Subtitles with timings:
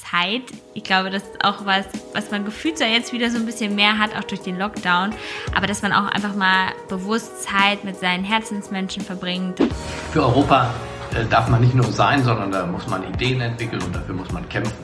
[0.00, 0.42] Zeit.
[0.74, 3.74] Ich glaube, das ist auch was, was man gefühlt so jetzt wieder so ein bisschen
[3.74, 5.14] mehr hat, auch durch den Lockdown.
[5.54, 9.58] Aber dass man auch einfach mal bewusst Zeit mit seinen Herzensmenschen verbringt.
[10.12, 10.72] Für Europa
[11.14, 14.30] äh, darf man nicht nur sein, sondern da muss man Ideen entwickeln und dafür muss
[14.32, 14.74] man kämpfen.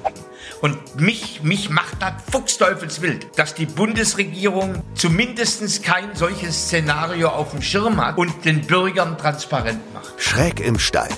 [0.63, 7.63] Und mich, mich macht das fuchsteufelswild, dass die Bundesregierung zumindest kein solches Szenario auf dem
[7.63, 10.15] Schirm hat und den Bürgern transparent macht.
[10.17, 11.11] Schräg im Stall.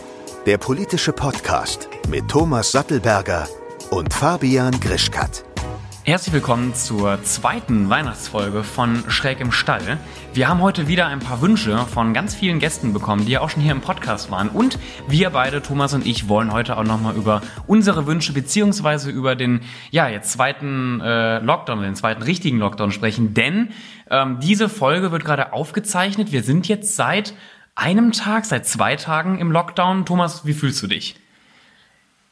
[0.46, 3.46] Der politische Podcast mit Thomas Sattelberger
[3.90, 5.44] und Fabian Grischkat.
[6.04, 9.98] Herzlich willkommen zur zweiten Weihnachtsfolge von Schräg im Stall.
[10.32, 13.50] Wir haben heute wieder ein paar Wünsche von ganz vielen Gästen bekommen, die ja auch
[13.50, 14.48] schon hier im Podcast waren.
[14.48, 19.36] Und wir beide, Thomas und ich, wollen heute auch nochmal über unsere Wünsche beziehungsweise über
[19.36, 19.60] den,
[19.90, 23.34] ja, jetzt zweiten äh, Lockdown, den zweiten richtigen Lockdown sprechen.
[23.34, 23.68] Denn
[24.10, 26.32] ähm, diese Folge wird gerade aufgezeichnet.
[26.32, 27.34] Wir sind jetzt seit
[27.74, 30.06] einem Tag, seit zwei Tagen im Lockdown.
[30.06, 31.16] Thomas, wie fühlst du dich?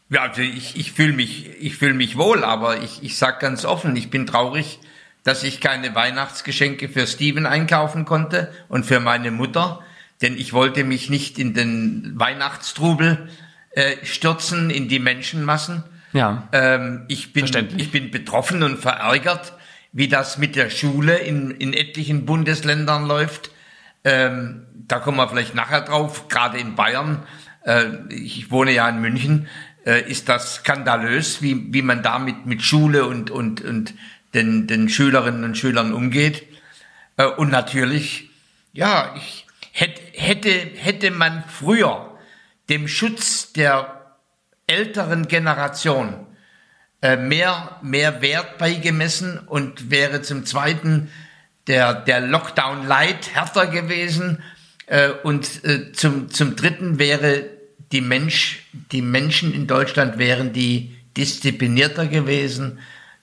[0.09, 3.65] Ja, also ich, ich fühle mich, ich fühl mich wohl, aber ich, ich sag ganz
[3.65, 4.79] offen, ich bin traurig,
[5.25, 9.81] dass ich keine Weihnachtsgeschenke für Steven einkaufen konnte und für meine Mutter,
[10.23, 13.29] denn ich wollte mich nicht in den Weihnachtstrubel
[13.73, 15.83] äh, stürzen, in die Menschenmassen.
[16.13, 16.49] Ja.
[16.53, 17.45] Ähm, ich, bin,
[17.77, 19.55] ich bin betroffen und verärgert,
[19.93, 23.51] wie das mit der Schule in, in etlichen Bundesländern läuft.
[24.05, 27.25] Ähm, da kommen wir vielleicht nachher drauf, gerade in Bayern.
[27.65, 29.49] Äh, ich wohne ja in München
[29.87, 33.95] äh, ist das skandalös, wie, wie man damit mit Schule und, und, und
[34.35, 36.47] den, den Schülerinnen und Schülern umgeht.
[37.17, 38.29] Äh, und natürlich,
[38.73, 42.19] ja, ich, hätte, hätte, hätte man früher
[42.69, 44.17] dem Schutz der
[44.67, 46.27] älteren Generation
[47.01, 51.11] äh, mehr, mehr Wert beigemessen und wäre zum Zweiten
[51.69, 54.43] der, der Lockdown Light härter gewesen
[54.87, 57.56] äh, und äh, zum, zum Dritten wäre
[57.97, 62.79] die, Mensch, die Menschen in Deutschland wären die disziplinierter gewesen,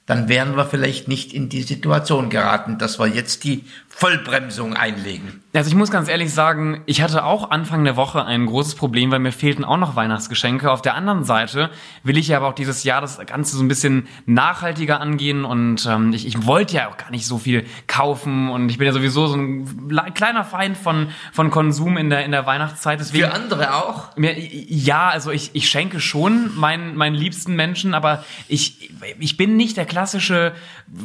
[0.07, 5.43] dann wären wir vielleicht nicht in die Situation geraten, dass wir jetzt die Vollbremsung einlegen.
[5.53, 9.11] Also ich muss ganz ehrlich sagen, ich hatte auch Anfang der Woche ein großes Problem,
[9.11, 10.71] weil mir fehlten auch noch Weihnachtsgeschenke.
[10.71, 11.69] Auf der anderen Seite
[12.01, 15.85] will ich ja aber auch dieses Jahr das Ganze so ein bisschen nachhaltiger angehen und
[15.85, 18.93] ähm, ich, ich wollte ja auch gar nicht so viel kaufen und ich bin ja
[18.93, 22.99] sowieso so ein kleiner Feind von, von Konsum in der, in der Weihnachtszeit.
[22.99, 24.17] Deswegen, Für andere auch?
[24.17, 29.55] Mir, ja, also ich, ich schenke schon meinen, meinen liebsten Menschen, aber ich, ich bin
[29.55, 30.53] nicht der klassische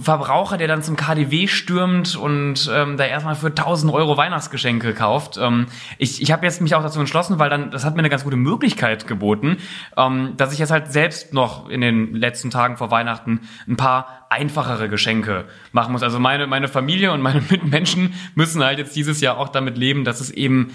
[0.03, 5.39] Verbraucher, der dann zum KDW stürmt und ähm, da erstmal für 1000 Euro Weihnachtsgeschenke kauft.
[5.39, 5.67] Ähm,
[5.99, 8.25] ich ich habe jetzt mich auch dazu entschlossen, weil dann das hat mir eine ganz
[8.25, 9.59] gute Möglichkeit geboten,
[9.97, 14.27] ähm, dass ich jetzt halt selbst noch in den letzten Tagen vor Weihnachten ein paar
[14.31, 16.03] einfachere Geschenke machen muss.
[16.03, 20.05] Also meine meine Familie und meine Mitmenschen müssen halt jetzt dieses Jahr auch damit leben,
[20.05, 20.73] dass es eben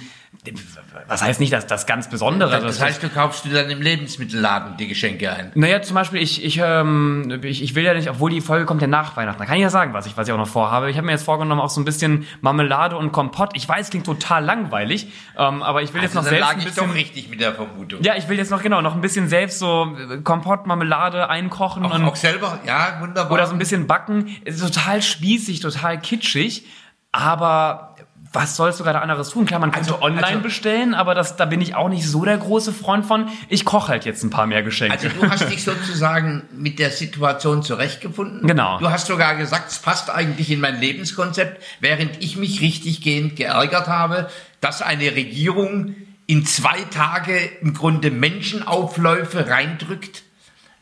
[1.08, 3.82] was heißt nicht, dass das ganz Besondere Das, das heißt, du kaufst du dann im
[3.82, 5.52] Lebensmittelladen die Geschenke ein?
[5.56, 8.82] Naja, zum Beispiel, ich, ich, ähm, ich, ich will ja nicht, obwohl die Folge kommt
[8.82, 10.90] ja nach Weihnachten, da kann ich ja sagen, was ich, was ich auch noch vorhabe.
[10.90, 13.52] Ich habe mir jetzt vorgenommen, auch so ein bisschen Marmelade und Kompott.
[13.54, 15.08] Ich weiß, klingt total langweilig,
[15.38, 16.88] ähm, aber ich will also jetzt noch selbst lag ein bisschen...
[16.88, 18.02] doch richtig mit der Vermutung.
[18.04, 21.86] Ja, ich will jetzt noch, genau, noch ein bisschen selbst so äh, Kompott, Marmelade einkochen.
[21.86, 22.60] Auch, und, auch selber?
[22.66, 23.32] Ja, wunderbar.
[23.32, 24.36] Oder so ein bisschen backen.
[24.44, 26.66] Ist total spießig, total kitschig,
[27.12, 27.93] aber
[28.34, 29.46] was sollst du gerade anderes tun?
[29.46, 32.26] Klar, man könnte also, online also, bestellen, aber das, da bin ich auch nicht so
[32.26, 33.30] der große Freund von.
[33.48, 34.94] Ich koche halt jetzt ein paar mehr Geschenke.
[34.94, 38.48] Also du hast dich sozusagen mit der Situation zurechtgefunden.
[38.48, 38.80] Genau.
[38.80, 43.36] Du hast sogar gesagt, es passt eigentlich in mein Lebenskonzept, während ich mich richtig gehend
[43.36, 44.30] geärgert habe,
[44.62, 45.96] dass eine Regierung
[46.26, 50.24] in zwei Tage im Grunde Menschenaufläufe reindrückt,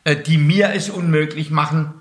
[0.04, 1.92] äh, die mir es unmöglich machen,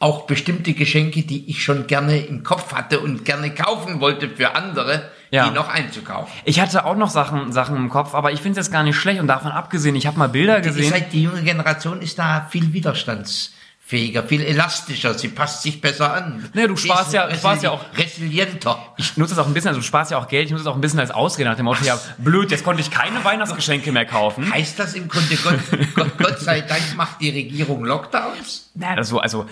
[0.00, 4.54] auch bestimmte Geschenke, die ich schon gerne im Kopf hatte und gerne kaufen wollte für
[4.54, 5.48] andere, ja.
[5.48, 6.32] die noch einzukaufen.
[6.44, 8.96] Ich hatte auch noch Sachen, Sachen im Kopf, aber ich finde es jetzt gar nicht
[8.96, 10.94] schlecht und davon abgesehen, ich habe mal Bilder gesehen.
[10.94, 13.52] Die, die junge Generation ist da viel widerstands
[13.88, 16.46] fähiger, viel elastischer, sie passt sich besser an.
[16.52, 18.78] Naja, du sparst ja, sparst ja auch resilienter.
[18.98, 20.70] Ich nutze das auch ein bisschen, also du sparst ja auch Geld, ich nutze das
[20.70, 23.90] auch ein bisschen als Ausrede nach dem Motto, ja, blöd, jetzt konnte ich keine Weihnachtsgeschenke
[23.90, 24.52] mehr kaufen.
[24.52, 25.58] Heißt das im Grunde, Gott,
[25.94, 28.68] Gott, Gott sei Dank macht die Regierung Lockdowns?
[28.74, 29.46] Naja, das so, also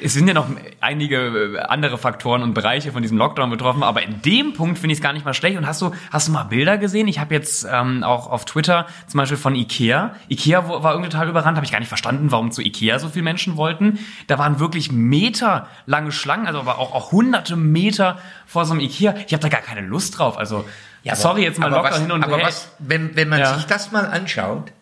[0.00, 0.46] es sind ja noch
[0.80, 4.92] einige äh, andere Faktoren und Bereiche von diesem Lockdown betroffen, aber in dem Punkt finde
[4.92, 5.58] ich es gar nicht mal schlecht.
[5.58, 7.08] Und hast du, hast du mal Bilder gesehen?
[7.08, 10.14] Ich habe jetzt ähm, auch auf Twitter zum Beispiel von Ikea.
[10.28, 13.24] Ikea war irgendwie total überrannt, habe ich gar nicht verstanden, warum zu Ikea so viele
[13.24, 13.98] Menschen wollten.
[14.26, 19.14] Da waren wirklich meterlange Schlangen, also aber auch, auch hunderte Meter vor so einem Ikea.
[19.26, 20.38] Ich habe da gar keine Lust drauf.
[20.38, 20.64] Also
[21.02, 22.32] ja, sorry, jetzt mal Lockdown was, hin und her.
[22.32, 23.54] Aber was, wenn, wenn man ja.
[23.54, 24.72] sich das mal anschaut,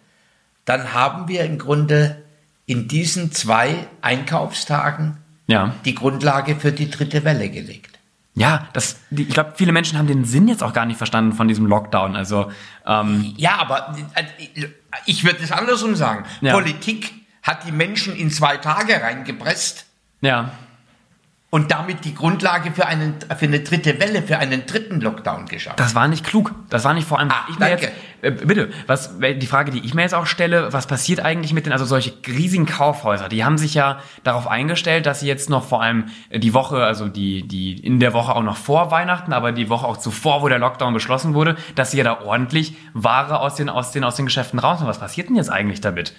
[0.64, 2.21] dann haben wir im Grunde
[2.72, 5.74] in diesen zwei Einkaufstagen ja.
[5.84, 7.98] die Grundlage für die dritte Welle gelegt.
[8.34, 11.48] Ja, das, ich glaube, viele Menschen haben den Sinn jetzt auch gar nicht verstanden von
[11.48, 12.16] diesem Lockdown.
[12.16, 12.50] Also
[12.86, 14.69] ähm ja, aber äh,
[15.04, 16.24] ich würde es andersrum sagen.
[16.40, 16.54] Ja.
[16.54, 19.84] Politik hat die Menschen in zwei Tage reingepresst
[20.22, 20.52] Ja.
[21.50, 25.76] und damit die Grundlage für, einen, für eine dritte Welle, für einen dritten Lockdown geschaffen.
[25.76, 26.54] Das war nicht klug.
[26.70, 27.30] Das war nicht vor allem.
[27.30, 27.82] Ah, ich danke.
[27.84, 27.92] jetzt,
[28.30, 31.72] bitte, was die Frage, die ich mir jetzt auch stelle, was passiert eigentlich mit den,
[31.72, 33.28] also solche riesigen Kaufhäuser?
[33.28, 36.84] Die haben sich ja darauf eingestellt, dass sie jetzt noch vor allem äh, die Woche,
[36.84, 40.40] also die die in der Woche auch noch vor Weihnachten, aber die Woche auch zuvor,
[40.42, 44.04] wo der Lockdown beschlossen wurde, dass sie ja da ordentlich Ware aus den aus den
[44.04, 44.88] aus den Geschäften rausnehmen.
[44.88, 46.14] Was passiert denn jetzt eigentlich damit?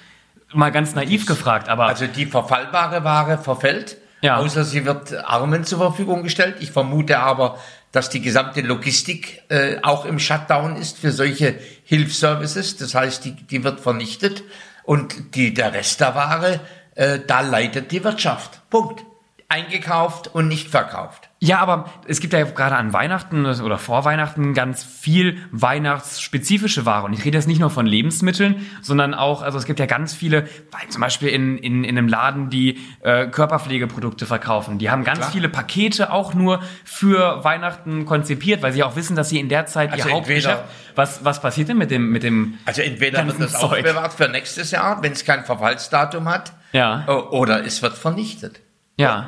[0.54, 4.38] Mal ganz naiv gefragt, aber Also die verfallbare Ware verfällt, Ja.
[4.38, 6.58] außer sie wird Armen zur Verfügung gestellt.
[6.60, 7.58] Ich vermute aber,
[7.94, 11.56] dass die gesamte Logistik äh, auch im Shutdown ist für solche
[11.86, 12.76] Hilfsservices.
[12.76, 14.44] Das heißt, die, die wird vernichtet
[14.84, 16.60] und die, der Rest der Ware,
[16.96, 18.68] äh, da leidet die Wirtschaft.
[18.70, 19.06] Punkt.
[19.48, 21.30] Eingekauft und nicht verkauft.
[21.46, 27.06] Ja, aber es gibt ja gerade an Weihnachten oder vor Weihnachten ganz viel weihnachtsspezifische Ware.
[27.06, 30.14] Und ich rede jetzt nicht nur von Lebensmitteln, sondern auch, also es gibt ja ganz
[30.14, 30.48] viele,
[30.90, 34.78] zum Beispiel in, in, in einem Laden, die äh, Körperpflegeprodukte verkaufen.
[34.80, 35.32] Die haben ganz klar.
[35.32, 39.66] viele Pakete auch nur für Weihnachten konzipiert, weil sie auch wissen, dass sie in der
[39.66, 40.46] Zeit Also ihr Hauptgeschäft.
[40.48, 43.80] entweder- Was, was passiert denn mit dem, mit dem Also entweder wird das Zeug?
[43.80, 47.06] aufbewahrt für nächstes Jahr, wenn es kein Verfallsdatum hat, Ja.
[47.08, 48.62] oder es wird vernichtet.
[48.98, 49.28] Ja.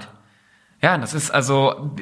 [0.86, 1.96] Ja, das ist also,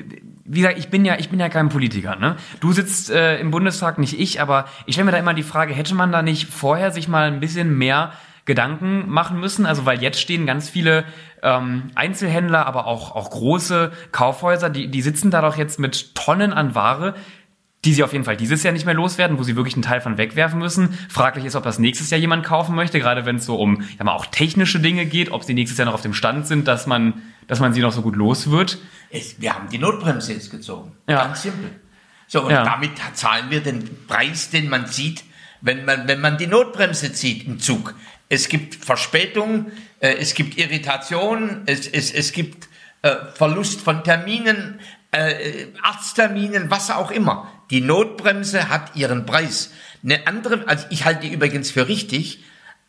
[0.44, 2.36] wie gesagt, ich bin ja, ich bin ja kein Politiker, ne?
[2.60, 5.74] Du sitzt äh, im Bundestag, nicht ich, aber ich stelle mir da immer die Frage,
[5.74, 8.12] hätte man da nicht vorher sich mal ein bisschen mehr
[8.44, 9.66] Gedanken machen müssen?
[9.66, 11.06] Also, weil jetzt stehen ganz viele
[11.42, 16.52] ähm, Einzelhändler, aber auch, auch große Kaufhäuser, die, die sitzen da doch jetzt mit Tonnen
[16.52, 17.16] an Ware,
[17.86, 20.02] die sie auf jeden Fall dieses Jahr nicht mehr loswerden, wo sie wirklich einen Teil
[20.02, 21.00] von wegwerfen müssen.
[21.08, 24.04] Fraglich ist, ob das nächstes Jahr jemand kaufen möchte, gerade wenn es so um ja,
[24.04, 26.86] mal auch technische Dinge geht, ob sie nächstes Jahr noch auf dem Stand sind, dass
[26.86, 28.78] man, dass man sie noch so gut los wird.
[29.10, 30.94] Es, wir haben die Notbremse jetzt gezogen.
[31.08, 31.26] Ja.
[31.26, 31.72] Ganz simpel.
[32.28, 32.64] So, und Ja.
[32.64, 35.24] damit zahlen wir den Preis, den man sieht,
[35.62, 37.94] wenn man, wenn man die Notbremse zieht im Zug.
[38.30, 42.68] Es gibt Verspätung, äh, es gibt Irritation, es, es, es gibt
[43.02, 44.80] äh, Verlust von Terminen,
[45.12, 47.50] äh, Arztterminen, was auch immer.
[47.70, 49.72] Die Notbremse hat ihren Preis.
[50.04, 52.44] Eine andere, also ich halte die übrigens für richtig.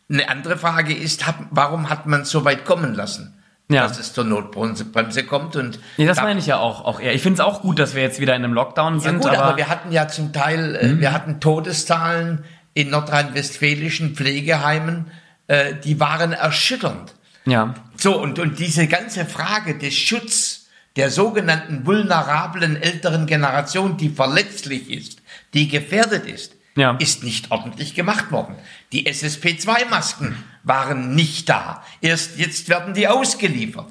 [0.09, 3.33] Eine andere Frage ist, hat, warum hat man es so weit kommen lassen?
[3.67, 3.81] Ja.
[3.87, 6.99] Dass es zur Notbremse Bremse kommt und Nee, das da- meine ich ja auch, auch
[6.99, 7.15] eher.
[7.15, 9.31] Ich finde es auch gut, dass wir jetzt wieder in einem Lockdown ja sind, gut,
[9.31, 9.57] aber, aber, Mhm.
[9.57, 12.43] wir hatten ja zum Teil, äh, wir hatten Todeszahlen
[12.75, 15.07] in nordrhein-westfälischen Pflegeheimen,
[15.47, 17.15] äh, die waren erschütternd.
[17.45, 17.73] ja.
[17.97, 20.67] So, und, und diese ganze Frage des Schutz
[20.97, 25.21] der sogenannten vulnerablen älteren Generation, die verletzlich ist,
[25.53, 26.97] die gefährdet ist, Ja.
[26.99, 28.55] ist nicht ordentlich gemacht worden.
[28.91, 30.35] Die SSP-2-Masken
[30.65, 31.83] waren nicht da.
[32.01, 33.87] Erst jetzt werden die ausgeliefert.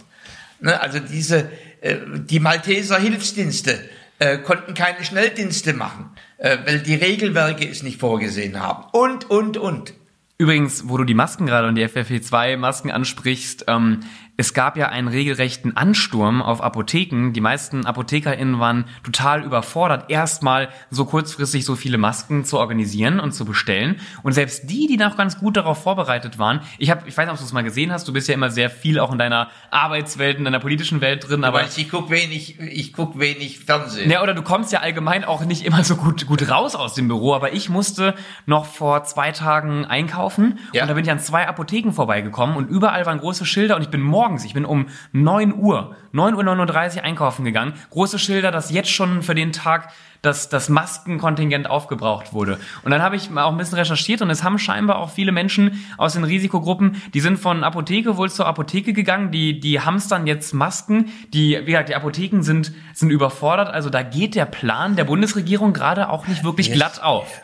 [0.60, 1.50] Ne, also diese,
[1.80, 3.78] äh, die Malteser Hilfsdienste
[4.18, 8.84] äh, konnten keine Schnelldienste machen, äh, weil die Regelwerke es nicht vorgesehen haben.
[8.92, 9.94] Und, und, und.
[10.36, 14.00] Übrigens, wo du die Masken gerade und die FFP2-Masken ansprichst, ähm,
[14.36, 17.32] es gab ja einen regelrechten Ansturm auf Apotheken.
[17.32, 23.32] Die meisten ApothekerInnen waren total überfordert, erstmal so kurzfristig so viele Masken zu organisieren und
[23.32, 24.00] zu bestellen.
[24.24, 27.32] Und selbst die, die noch ganz gut darauf vorbereitet waren, ich habe, ich weiß nicht,
[27.32, 29.50] ob du es mal gesehen hast, du bist ja immer sehr viel auch in deiner
[29.70, 34.10] Arbeitswelt, in deiner politischen Welt drin, aber Aber ich guck wenig, ich guck wenig Fernsehen.
[34.10, 37.06] ja, oder du kommst ja allgemein auch nicht immer so gut, gut raus aus dem
[37.08, 38.14] Büro, aber ich musste
[38.46, 40.82] noch vor zwei Tagen einkaufen Ja.
[40.82, 43.88] und da bin ich an zwei Apotheken vorbeigekommen und überall waren große Schilder und ich
[43.90, 48.88] bin morgens, ich bin um 9 Uhr, 9.39 Uhr einkaufen gegangen, große Schilder, dass jetzt
[48.90, 49.90] schon für den Tag
[50.22, 52.58] das, das Maskenkontingent aufgebraucht wurde.
[52.82, 55.84] Und dann habe ich auch ein bisschen recherchiert und es haben scheinbar auch viele Menschen
[55.98, 60.54] aus den Risikogruppen, die sind von Apotheke wohl zur Apotheke gegangen, die, die hamstern jetzt
[60.54, 65.04] Masken, die, wie gesagt, die Apotheken sind, sind überfordert, also da geht der Plan der
[65.04, 66.76] Bundesregierung gerade auch nicht wirklich Yes.
[66.78, 67.42] glatt auf.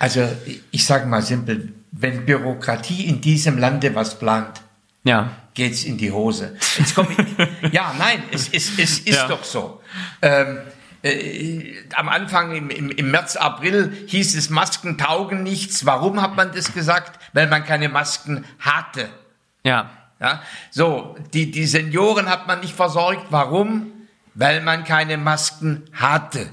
[0.00, 0.22] Also
[0.72, 4.62] ich sage mal simpel, wenn Bürokratie in diesem Lande was plant,
[5.04, 5.30] Ja.
[5.56, 6.56] Geht's in die Hose.
[6.78, 9.26] Jetzt komm ich, ja, nein, es, es, es ist Ja.
[9.26, 9.80] doch so.
[10.22, 10.58] Ähm,
[11.02, 15.84] äh, am Anfang im, im, im März, April hieß es, Masken taugen nichts.
[15.86, 17.18] Warum hat man das gesagt?
[17.32, 19.08] Weil man keine Masken hatte.
[19.64, 19.90] Ja.
[20.20, 20.42] Ja?
[20.70, 23.26] So, die, die Senioren hat man nicht versorgt.
[23.30, 23.92] Warum?
[24.34, 26.48] Weil man keine Masken hatte.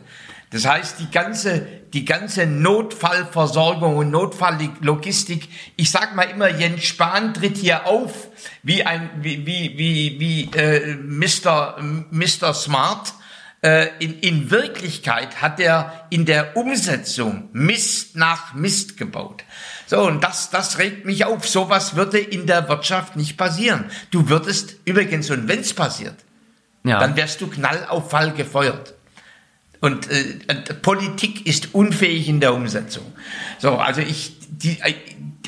[0.54, 7.34] Das heißt, die ganze, die ganze Notfallversorgung und Notfalllogistik, ich sag mal immer, Jens Spahn
[7.34, 8.28] tritt hier auf
[8.62, 11.80] wie ein, wie, wie, wie, wie äh, Mr.
[12.12, 12.54] Mr.
[12.54, 13.14] Smart.
[13.64, 19.44] Äh, in, in Wirklichkeit hat er in der Umsetzung Mist nach Mist gebaut.
[19.88, 21.48] So, und das, das regt mich auf.
[21.48, 23.86] Sowas würde in der Wirtschaft nicht passieren.
[24.12, 26.18] Du würdest übrigens, und wenn's passiert,
[26.84, 27.00] Ja.
[27.00, 28.94] dann wärst du knall auf Fall gefeuert.
[29.84, 33.04] Und äh, Politik ist unfähig in der Umsetzung.
[33.60, 34.94] So, also ich, die, äh,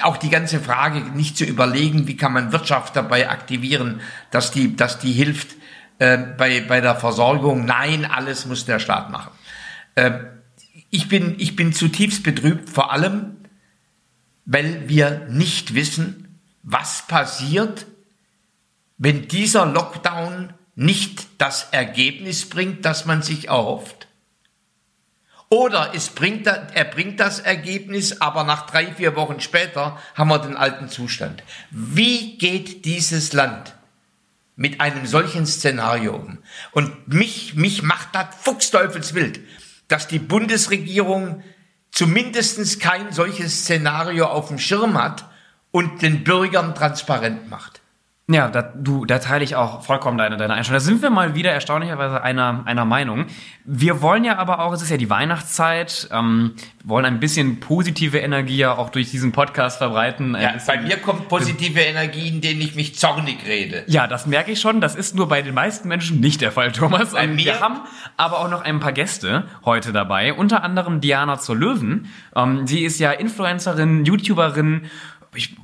[0.02, 4.02] auch die ganze Frage nicht zu überlegen, wie kann man Wirtschaft dabei aktivieren,
[4.32, 5.56] dass die, dass die hilft
[6.00, 7.64] äh, bei, bei der Versorgung.
[7.64, 9.32] Nein, alles muss der Staat machen.
[9.96, 10.12] Äh,
[10.90, 13.38] ich, bin, ich bin zutiefst betrübt, vor allem,
[14.44, 17.86] weil wir nicht wissen, was passiert,
[18.98, 24.10] wenn dieser Lockdown nicht das Ergebnis bringt, das man sich erhofft.
[25.50, 30.40] Oder es bringt, er bringt das Ergebnis, aber nach drei, vier Wochen später haben wir
[30.40, 31.44] den alten Zustand.
[31.70, 33.76] Wie geht dieses Land
[34.56, 36.40] mit einem solchen Szenario um?
[36.72, 39.40] Und mich, mich macht das fuchsteufelswild,
[39.88, 41.44] dass die Bundesregierung
[41.92, 45.26] zumindest kein solches Szenario auf dem Schirm hat
[45.70, 47.82] und den Bürgern transparent macht.
[48.28, 50.80] Ja, da, du, da teile ich auch vollkommen deine, deine Einstellung.
[50.80, 53.28] Da sind wir mal wieder erstaunlicherweise einer, einer Meinung.
[53.66, 56.54] Wir wollen ja aber auch, es ist ja die Weihnachtszeit, ähm,
[56.84, 60.36] wollen ein bisschen positive Energie ja auch durch diesen Podcast verbreiten.
[60.42, 63.84] Ja, bei mir kommt positive Energie, in denen ich mich zornig rede.
[63.86, 64.82] Ja, das merke ich schon.
[64.82, 67.12] Das ist nur bei den meisten Menschen nicht der Fall, Thomas.
[67.12, 67.46] Bei mir?
[67.46, 67.82] Wir haben
[68.18, 70.34] aber auch noch ein paar Gäste heute dabei.
[70.34, 72.08] Unter anderem Diana zur Löwen.
[72.36, 74.90] Ähm, sie ist ja Influencerin, YouTuberin.
[75.36, 75.56] Ich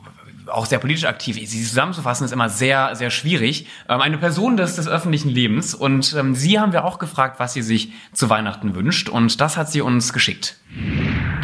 [0.52, 1.36] auch sehr politisch aktiv.
[1.36, 3.68] Sie zusammenzufassen ist immer sehr, sehr schwierig.
[3.90, 5.74] Ähm, eine Person des, des öffentlichen Lebens.
[5.74, 9.10] Und ähm, sie haben wir auch gefragt, was sie sich zu Weihnachten wünscht.
[9.10, 10.58] Und das hat sie uns geschickt.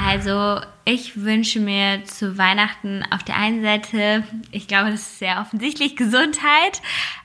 [0.05, 5.41] Also ich wünsche mir zu Weihnachten auf der einen Seite, ich glaube, das ist sehr
[5.41, 6.81] offensichtlich, Gesundheit.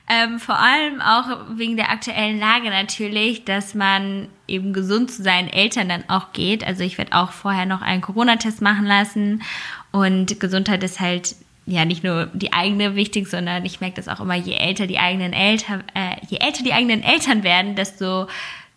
[0.09, 5.47] Ähm, vor allem auch wegen der aktuellen Lage natürlich, dass man eben gesund zu seinen
[5.47, 6.65] Eltern dann auch geht.
[6.65, 9.43] Also ich werde auch vorher noch einen Corona-Test machen lassen.
[9.91, 11.35] Und Gesundheit ist halt
[11.65, 14.99] ja nicht nur die eigene wichtig, sondern ich merke das auch immer, je älter die
[14.99, 18.27] eigenen Eltern, äh, je älter die eigenen Eltern werden, desto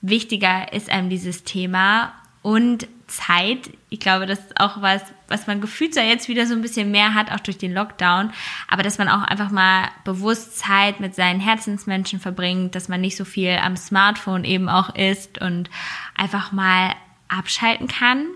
[0.00, 2.12] wichtiger ist einem dieses Thema
[2.42, 3.70] und Zeit.
[3.88, 6.90] Ich glaube, das ist auch was, was man gefühlt so jetzt wieder so ein bisschen
[6.90, 8.30] mehr hat, auch durch den Lockdown.
[8.68, 13.16] Aber dass man auch einfach mal bewusst Zeit mit seinen Herzensmenschen verbringt, dass man nicht
[13.16, 15.70] so viel am Smartphone eben auch ist und
[16.16, 16.94] einfach mal
[17.28, 18.26] abschalten kann.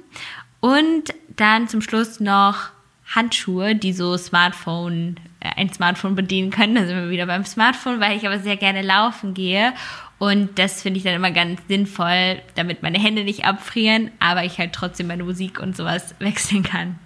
[0.60, 2.70] Und dann zum Schluss noch
[3.14, 6.74] Handschuhe, die so Smartphone, äh, ein Smartphone bedienen können.
[6.74, 9.72] Da sind wir wieder beim Smartphone, weil ich aber sehr gerne laufen gehe.
[10.18, 14.58] Und das finde ich dann immer ganz sinnvoll, damit meine Hände nicht abfrieren, aber ich
[14.58, 16.98] halt trotzdem meine Musik und sowas wechseln kann.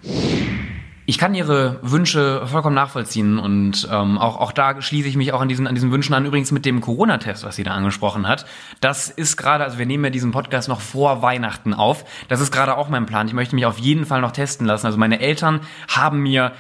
[1.06, 5.42] Ich kann Ihre Wünsche vollkommen nachvollziehen und ähm, auch, auch da schließe ich mich auch
[5.42, 6.25] an diesen, an diesen Wünschen an.
[6.25, 8.46] Übrigens mit dem Corona-Test, was sie da angesprochen hat.
[8.80, 12.06] Das ist gerade, also wir nehmen ja diesen Podcast noch vor Weihnachten auf.
[12.28, 13.26] Das ist gerade auch mein Plan.
[13.26, 14.87] Ich möchte mich auf jeden Fall noch testen lassen.
[14.87, 16.52] Also meine Eltern haben mir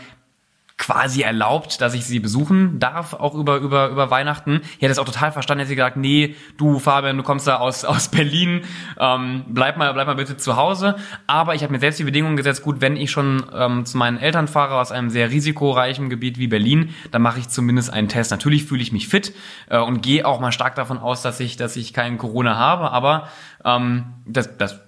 [0.84, 4.60] quasi erlaubt, dass ich sie besuchen darf, auch über, über, über Weihnachten.
[4.62, 7.56] Ich hätte es auch total verstanden, hätte sie gesagt, nee, du Fabian, du kommst da
[7.56, 8.60] aus, aus Berlin,
[8.98, 10.96] ähm, bleib mal, bleib mal bitte zu Hause.
[11.26, 14.18] Aber ich habe mir selbst die Bedingungen gesetzt, gut, wenn ich schon ähm, zu meinen
[14.18, 18.30] Eltern fahre aus einem sehr risikoreichen Gebiet wie Berlin, dann mache ich zumindest einen Test.
[18.30, 19.32] Natürlich fühle ich mich fit
[19.70, 22.90] äh, und gehe auch mal stark davon aus, dass ich, dass ich keinen Corona habe,
[22.90, 23.28] aber
[23.64, 24.80] ähm, das, das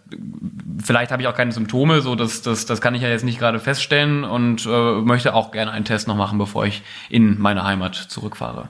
[0.83, 3.39] vielleicht habe ich auch keine Symptome, so das, das, das kann ich ja jetzt nicht
[3.39, 7.65] gerade feststellen und äh, möchte auch gerne einen Test noch machen, bevor ich in meine
[7.65, 8.69] Heimat zurückfahre.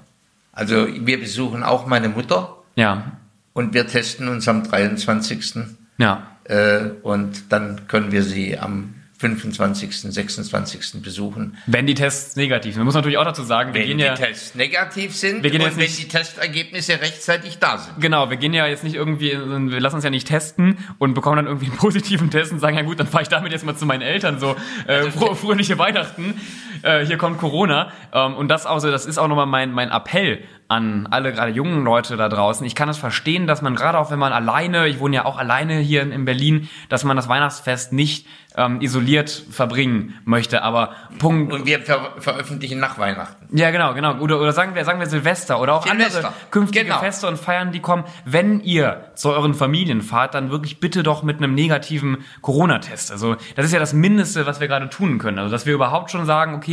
[0.52, 2.56] Also wir besuchen auch meine Mutter.
[2.76, 3.12] Ja.
[3.52, 5.56] Und wir testen uns am 23.
[5.98, 6.26] Ja.
[6.44, 11.02] Äh, und dann können wir sie am 25., 26.
[11.02, 11.56] besuchen.
[11.66, 12.80] Wenn die Tests negativ sind.
[12.80, 15.50] Man muss natürlich auch dazu sagen, wir wenn gehen die ja, Tests negativ sind wir
[15.50, 18.00] gehen und jetzt wenn die Testergebnisse rechtzeitig da sind.
[18.00, 21.36] Genau, wir gehen ja jetzt nicht irgendwie, wir lassen uns ja nicht testen und bekommen
[21.36, 23.74] dann irgendwie einen positiven Test und sagen, ja gut, dann fahre ich damit jetzt mal
[23.74, 24.54] zu meinen Eltern, so
[24.86, 26.34] äh, also, fro fröhliche Weihnachten,
[26.82, 27.90] äh, hier kommt Corona.
[28.12, 31.84] Ähm, und das, also, das ist auch nochmal mein, mein Appell an alle gerade jungen
[31.84, 32.66] Leute da draußen.
[32.66, 35.38] Ich kann es verstehen, dass man gerade auch, wenn man alleine, ich wohne ja auch
[35.38, 40.62] alleine hier in Berlin, dass man das Weihnachtsfest nicht ähm, isoliert verbringen möchte.
[40.62, 41.52] Aber Punkt.
[41.52, 43.56] Und wir ver veröffentlichen nach Weihnachten.
[43.56, 44.16] Ja, genau, genau.
[44.18, 46.18] Oder, oder sagen wir, sagen wir Silvester oder auch Silvester.
[46.18, 46.98] andere künftige genau.
[46.98, 48.04] Feste und Feiern, die kommen.
[48.24, 53.12] Wenn ihr zu euren Familien fahrt, dann wirklich bitte doch mit einem negativen Corona-Test.
[53.12, 55.38] Also das ist ja das Mindeste, was wir gerade tun können.
[55.38, 56.65] Also dass wir überhaupt schon sagen, okay,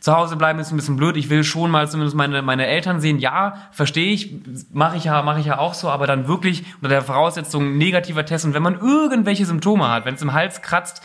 [0.00, 1.16] zu Hause bleiben ist ein bisschen blöd.
[1.16, 3.18] Ich will schon mal zumindest meine, meine Eltern sehen.
[3.18, 4.34] Ja, verstehe ich,
[4.72, 8.24] mache ich ja, mache ich ja auch so, aber dann wirklich unter der Voraussetzung negativer
[8.24, 8.44] Test.
[8.44, 11.02] Und wenn man irgendwelche Symptome hat, wenn es im Hals kratzt,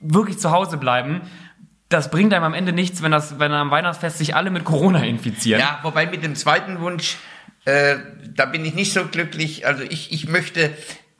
[0.00, 1.22] wirklich zu Hause bleiben.
[1.88, 5.04] Das bringt einem am Ende nichts, wenn das, wenn am Weihnachtsfest sich alle mit Corona
[5.04, 5.60] infizieren.
[5.60, 7.16] Ja, wobei mit dem zweiten Wunsch,
[7.64, 7.96] äh,
[8.34, 9.66] da bin ich nicht so glücklich.
[9.66, 10.70] Also ich, ich möchte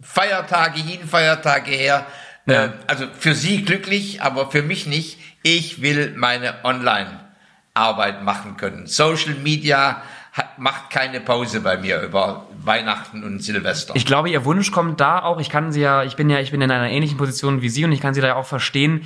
[0.01, 2.07] Feiertage hin, Feiertage her.
[2.47, 2.65] Ja.
[2.65, 8.87] Äh, also für Sie glücklich, aber für mich nicht ich will meine Online-Arbeit machen können.
[8.87, 13.95] Social Media hat, macht keine Pause bei mir über Weihnachten und Silvester.
[13.97, 15.41] Ich glaube, Ihr Wunsch kommt da auch.
[15.41, 17.85] Ich kann Sie ja, ich bin ja, ich bin in einer ähnlichen Position wie Sie
[17.85, 19.03] und ich kann Sie da ja auch verstehen.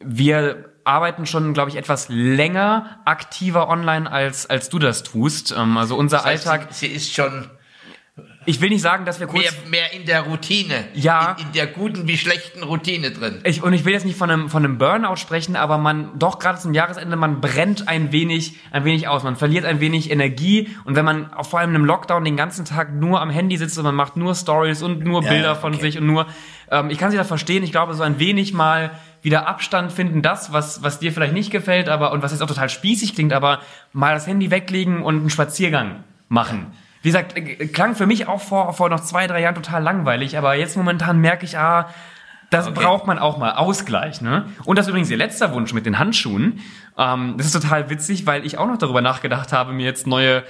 [0.00, 5.54] Wir arbeiten schon, glaube ich, etwas länger aktiver online, als, als du das tust.
[5.56, 7.50] Ähm, Also unser das heißt, Alltag, sie, sie ist schon
[8.48, 9.42] ich will nicht sagen, dass wir kurz...
[9.42, 11.36] mehr, mehr in der Routine, Ja.
[11.38, 13.40] in, in der guten wie schlechten Routine drin.
[13.44, 16.38] Ich, und ich will jetzt nicht von einem, von einem Burnout sprechen, aber man, doch
[16.38, 19.22] gerade zum Jahresende, man brennt ein wenig, ein wenig aus.
[19.22, 20.70] Man verliert ein wenig Energie.
[20.84, 23.84] Und wenn man vor allem im Lockdown den ganzen Tag nur am Handy sitzt und
[23.84, 25.82] man macht nur Stories und nur Ja, Bilder ja, von okay.
[25.82, 26.26] sich und nur,
[26.70, 27.62] ähm, ich kann sie da verstehen.
[27.62, 31.50] Ich glaube, so ein wenig mal wieder Abstand finden, das, was, was dir vielleicht nicht
[31.50, 33.60] gefällt, aber, und was jetzt auch total spießig klingt, aber
[33.92, 36.72] mal das Handy weglegen und einen Spaziergang machen.
[37.08, 40.36] Wie gesagt, äh, klang für mich auch vor, vor noch zwei, drei Jahren total langweilig,
[40.36, 41.88] aber jetzt momentan merke ich, ah,
[42.50, 42.80] das Okay.
[42.82, 44.44] braucht man auch mal Ausgleich, ne?
[44.66, 46.60] Und das ist übrigens ihr letzter Wunsch mit den Handschuhen.
[46.98, 50.42] Ähm, das ist total witzig, weil ich auch noch darüber nachgedacht habe, mir jetzt neue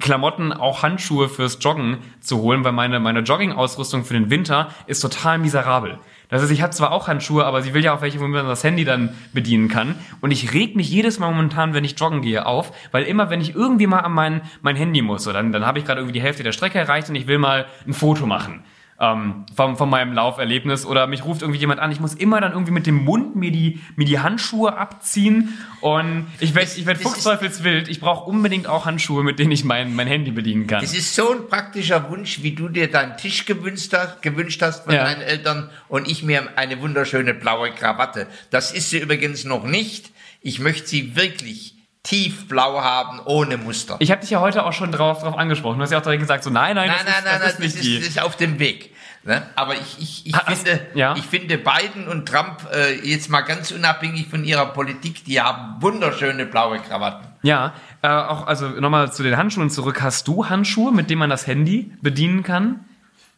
[0.00, 5.00] Klamotten, auch Handschuhe fürs Joggen zu holen, weil meine, meine Jogging-Ausrüstung für den Winter ist
[5.00, 5.98] total miserabel.
[6.32, 8.48] Das heißt, ich habe zwar auch Handschuhe, aber sie will ja auch welche, womit man
[8.48, 9.96] das Handy dann bedienen kann.
[10.22, 13.42] Und ich reg mich jedes Mal momentan, wenn ich joggen gehe, auf, weil immer, wenn
[13.42, 16.18] ich irgendwie mal an mein, mein Handy muss, so, dann, dann habe ich gerade irgendwie
[16.18, 18.64] die Hälfte der Strecke erreicht und ich will mal ein Foto machen
[19.02, 21.90] ähm, von, von meinem Lauferlebnis oder mich ruft irgendwie jemand an.
[21.90, 26.28] Ich muss immer dann irgendwie mit dem Mund mir die, mir die Handschuhe abziehen und
[26.38, 27.88] ich werde ich werd fuchsteufelswild.
[27.88, 30.84] Ich brauche unbedingt auch Handschuhe, mit denen ich mein, mein Handy bedienen kann.
[30.84, 34.84] Es ist so ein praktischer Wunsch, wie du dir deinen Tisch gewünscht hast, gewünscht hast
[34.84, 35.04] von Ja.
[35.04, 38.28] deinen Eltern und ich mir eine wunderschöne blaue Krawatte.
[38.50, 40.12] Das ist sie übrigens noch nicht.
[40.40, 43.96] Ich möchte sie wirklich tiefblau haben, ohne Muster.
[44.00, 45.78] Ich habe dich ja heute auch schon drauf, drauf angesprochen.
[45.78, 47.40] Du hast ja auch direkt gesagt, so nein, nein, nein, das, nein, ist, nein, das
[47.40, 47.94] nein, ist nicht das, die.
[47.96, 48.92] ist, das ist auf dem Weg.
[49.24, 49.40] Ne?
[49.54, 51.14] Aber ich, ich, ich, Hast- finde, ja.
[51.16, 55.80] ich finde Biden und Trump äh, jetzt mal ganz unabhängig von ihrer Politik, die haben
[55.80, 57.28] wunderschöne blaue Krawatten.
[57.42, 60.02] Ja, äh, auch also nochmal zu den Handschuhen zurück.
[60.02, 62.84] Hast du Handschuhe, mit denen man das Handy bedienen kann?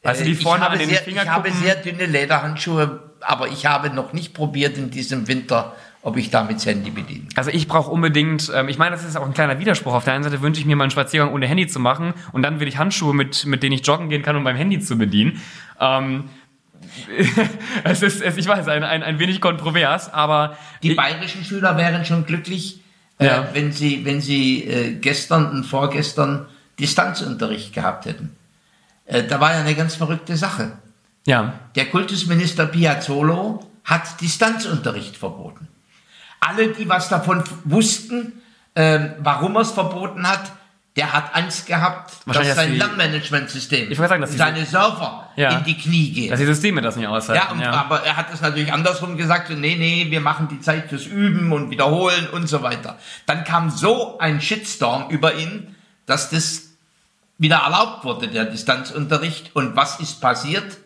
[0.02, 3.48] Also die Äh, vorne ich habe an den sehr, Ich habe sehr dünne Lederhandschuhe, aber
[3.48, 7.26] ich habe noch nicht probiert in diesem Winter, ob ich damit das Handy bediene.
[7.34, 9.94] Also ich brauche unbedingt, ähm, ich meine, das ist auch ein kleiner Widerspruch.
[9.94, 12.42] Auf der einen Seite wünsche ich mir mal einen Spaziergang ohne Handy zu machen und
[12.42, 14.98] dann will ich Handschuhe, mit, mit denen ich joggen gehen kann, um mein Handy zu
[14.98, 15.40] bedienen.
[15.80, 16.24] Ähm,
[17.84, 21.76] es ist, es, ich weiß, ein, ein, ein wenig kontrovers, aber Die ich, bayerischen Schüler
[21.76, 22.80] wären schon glücklich,
[23.18, 23.42] Ja.
[23.42, 26.46] äh, wenn sie, wenn sie äh, gestern und vorgestern
[26.78, 28.36] Distanzunterricht gehabt hätten.
[29.06, 30.72] Äh, da war ja eine ganz verrückte Sache.
[31.26, 35.68] Ja, Der Kultusminister Piazzolo hat Distanzunterricht verboten.
[36.40, 38.32] Alle, die was davon wussten,
[38.76, 40.52] ähm, warum er es verboten hat,
[40.96, 43.92] der hat Angst gehabt, dass sein Lernmanagementsystem,
[44.26, 45.58] seine Server Ja.
[45.58, 46.30] in die Knie gehen.
[46.30, 47.60] dass die Systeme das nicht aushalten.
[47.60, 50.60] Ja, und, aber er hat es natürlich andersrum gesagt, so, nee, nee, wir machen die
[50.60, 52.96] Zeit fürs Üben und Wiederholen und so weiter.
[53.26, 55.74] Dann kam so ein Shitstorm über ihn,
[56.06, 56.68] dass das
[57.38, 59.50] wieder erlaubt wurde, der Distanzunterricht.
[59.56, 60.78] Und was ist passiert?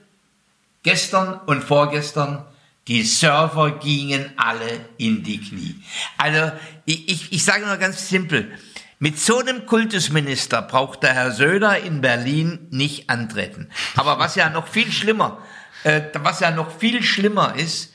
[0.88, 2.46] Gestern und vorgestern,
[2.86, 5.74] die Server gingen alle in die Knie.
[6.16, 6.50] Also,
[6.86, 8.50] ich, ich, ich sage nur ganz simpel,
[8.98, 13.68] mit so einem Kultusminister braucht der Herr Söder in Berlin nicht antreten.
[13.96, 15.42] Aber was ja noch viel schlimmer,
[15.84, 17.92] äh, was ja noch viel schlimmer ist,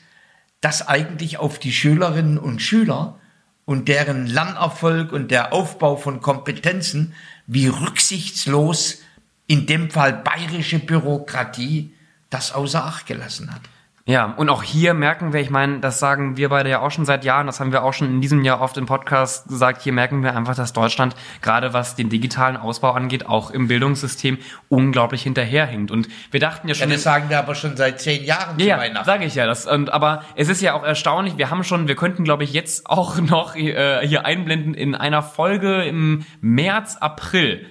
[0.60, 3.18] dass eigentlich auf die Schülerinnen und Schüler
[3.64, 7.12] und deren Lernerfolg und der Aufbau von Kompetenzen,
[7.48, 8.98] wie rücksichtslos
[9.48, 11.93] in dem Fall bayerische Bürokratie
[12.34, 13.62] das außer Acht gelassen hat.
[14.06, 17.06] Ja, und auch hier merken wir, ich meine, das sagen wir beide ja auch schon
[17.06, 19.94] seit Jahren, das haben wir auch schon in diesem Jahr oft im Podcast gesagt, hier
[19.94, 24.36] merken wir einfach, dass Deutschland, gerade was den digitalen Ausbau angeht, auch im Bildungssystem
[24.68, 25.90] unglaublich hinterherhinkt.
[25.90, 26.90] Und wir dachten ja Ja, schon...
[26.90, 29.06] das sagen wir aber schon seit zehn Jahren zu ja, ja, Weihnachten.
[29.06, 29.46] sage ich ja.
[29.46, 32.52] Das, und, aber es ist ja auch erstaunlich, wir haben schon, wir könnten, glaube ich,
[32.52, 37.64] jetzt auch noch äh, hier einblenden in einer Folge im März, April.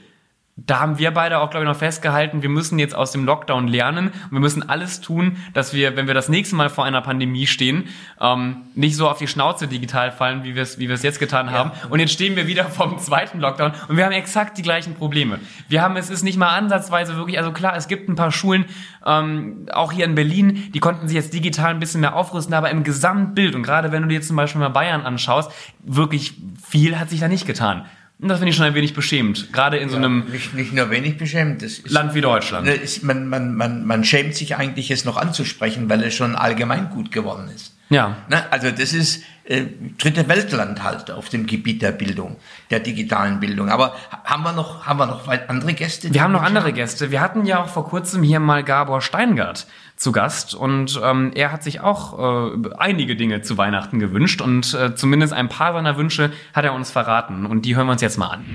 [0.55, 3.67] Da haben wir beide auch, glaube ich, noch festgehalten, wir müssen jetzt aus dem Lockdown
[3.67, 7.01] lernen und wir müssen alles tun, dass wir, wenn wir das nächste Mal vor einer
[7.01, 7.85] Pandemie stehen,
[8.21, 11.19] ähm, nicht so auf die Schnauze digital fallen, wie wir es wie wir es jetzt
[11.19, 11.71] getan haben.
[11.89, 15.39] Und jetzt stehen wir wieder vom zweiten Lockdown und wir haben exakt die gleichen Probleme.
[15.69, 18.65] Wir haben, es ist nicht mal ansatzweise wirklich, also klar, es gibt ein paar Schulen,
[19.07, 22.69] ähm, auch hier in Berlin, die konnten sich jetzt digital ein bisschen mehr aufrüsten, aber
[22.69, 25.51] im Gesamtbild und gerade wenn du dir jetzt zum Beispiel mal Bayern anschaust,
[25.83, 27.85] wirklich viel hat sich da nicht getan.
[28.23, 30.89] Und das finde ich schon ein wenig beschämend, gerade in so einem nicht, nicht nur
[30.89, 31.61] wenig beschämt.
[31.61, 32.65] Ist, Land wie Deutschland.
[32.65, 36.33] Ne, ist, man, man, man, man schämt sich eigentlich, es noch anzusprechen, weil es schon
[36.33, 37.75] allgemein gut geworden ist.
[37.93, 38.15] Ja.
[38.27, 39.65] Ne, also das ist äh,
[39.99, 42.37] dritte Weltland halt auf dem Gebiet der Bildung,
[42.71, 43.69] der digitalen Bildung.
[43.69, 46.11] Aber haben wir noch, haben wir noch andere Gäste?
[46.11, 47.11] Wir haben noch andere Gäste.
[47.11, 51.51] Wir hatten ja auch vor kurzem hier mal Gabor Steingart zu Gast und ähm, er
[51.51, 55.97] hat sich auch äh, einige Dinge zu Weihnachten gewünscht und äh, zumindest ein paar seiner
[55.97, 58.45] Wünsche hat er uns verraten und die hören wir uns jetzt mal an.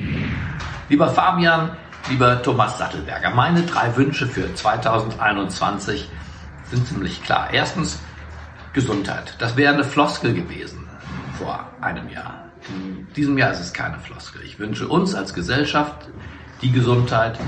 [0.89, 1.71] Lieber Fabian,
[2.11, 6.09] lieber Thomas Sattelberger, meine drei Wünsche für 2021
[6.71, 7.51] sind ziemlich klar.
[7.53, 8.01] Erstens
[8.73, 9.35] Gesundheit.
[9.39, 10.89] Das wäre eine Floskel gewesen
[11.39, 12.45] vor einem Jahr.
[12.69, 14.43] In diesem Jahr ist es keine Floskel.
[14.45, 16.09] Ich wünsche uns als Gesellschaft
[16.61, 17.39] die Gesundheit,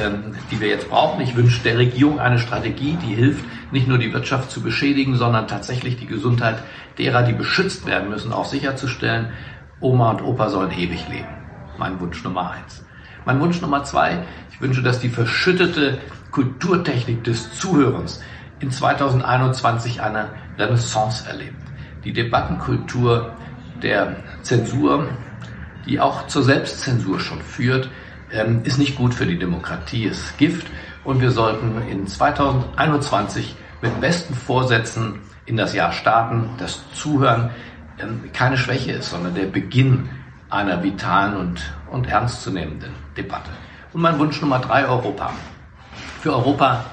[0.00, 1.20] ähm, die wir jetzt brauchen.
[1.20, 5.48] Ich wünsche der Regierung eine Strategie, die hilft, nicht nur die Wirtschaft zu beschädigen, sondern
[5.48, 6.62] tatsächlich die Gesundheit
[6.98, 9.30] derer, die beschützt werden müssen, auch sicherzustellen.
[9.80, 11.28] Oma und Opa sollen ewig leben.
[11.78, 12.84] Mein Wunsch Nummer eins.
[13.26, 14.22] Mein Wunsch Nummer zwei.
[14.50, 15.98] Ich wünsche, dass die verschüttete
[16.30, 18.22] Kulturtechnik des Zuhörens
[18.60, 21.56] in 2021 eine Renaissance erlebt.
[22.04, 23.32] Die Debattenkultur
[23.82, 25.08] der Zensur,
[25.86, 27.90] die auch zur Selbstzensur schon führt,
[28.30, 30.66] ähm, ist nicht gut für die Demokratie, ist Gift.
[31.04, 37.50] Und wir sollten in 2021 mit besten Vorsätzen in das Jahr starten, das Zuhören
[37.98, 40.08] ähm, keine Schwäche ist, sondern der Beginn
[40.50, 43.50] einer vitalen und, und ernstzunehmenden Debatte.
[43.92, 45.32] Und mein Wunsch Nummer drei, Europa.
[46.20, 46.84] Für Europa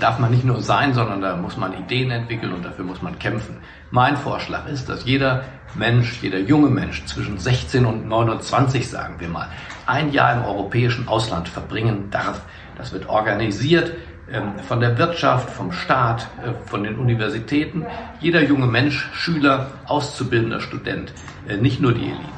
[0.00, 3.18] darf man nicht nur sein, sondern da muss man Ideen entwickeln und dafür muss man
[3.18, 3.58] kämpfen.
[3.90, 5.44] Mein Vorschlag ist, dass jeder
[5.74, 9.48] Mensch, jeder junge Mensch zwischen 16 und 29, sagen wir mal,
[9.86, 12.42] ein Jahr im europäischen Ausland verbringen darf.
[12.76, 13.92] Das wird organisiert
[14.32, 17.84] ähm, von der Wirtschaft, vom Staat, äh, von den Universitäten.
[18.20, 21.12] Jeder junge Mensch, Schüler, Auszubildender, Student,
[21.46, 22.33] äh, nicht nur die Eliten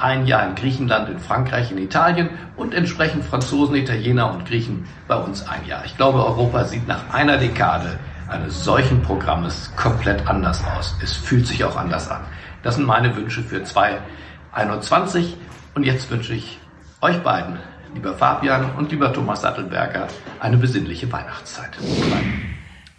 [0.00, 5.16] ein Jahr in Griechenland, in Frankreich, in Italien und entsprechend Franzosen, Italiener und Griechen bei
[5.16, 5.84] uns ein Jahr.
[5.84, 10.96] Ich glaube, Europa sieht nach einer Dekade eines solchen Programmes komplett anders aus.
[11.02, 12.22] Es fühlt sich auch anders an.
[12.62, 15.36] Das sind meine Wünsche für 2021
[15.74, 16.58] und jetzt wünsche ich
[17.00, 17.58] euch beiden,
[17.94, 20.08] lieber Fabian und lieber Thomas Sattelberger,
[20.40, 21.70] eine besinnliche Weihnachtszeit.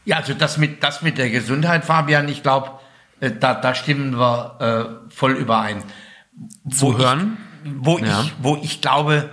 [0.06, 2.72] Ja, also das mit, das mit der Gesundheit, Fabian, ich glaube,
[3.20, 5.84] äh, da, da stimmen wir äh, voll überein
[6.70, 7.38] zu hören.
[7.64, 8.22] Ich, wo, ja.
[8.22, 9.30] ich, wo ich glaube,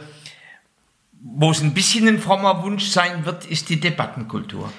[1.20, 4.72] wo es ein bisschen ein frommer Wunsch sein wird, ist die Debattenkultur.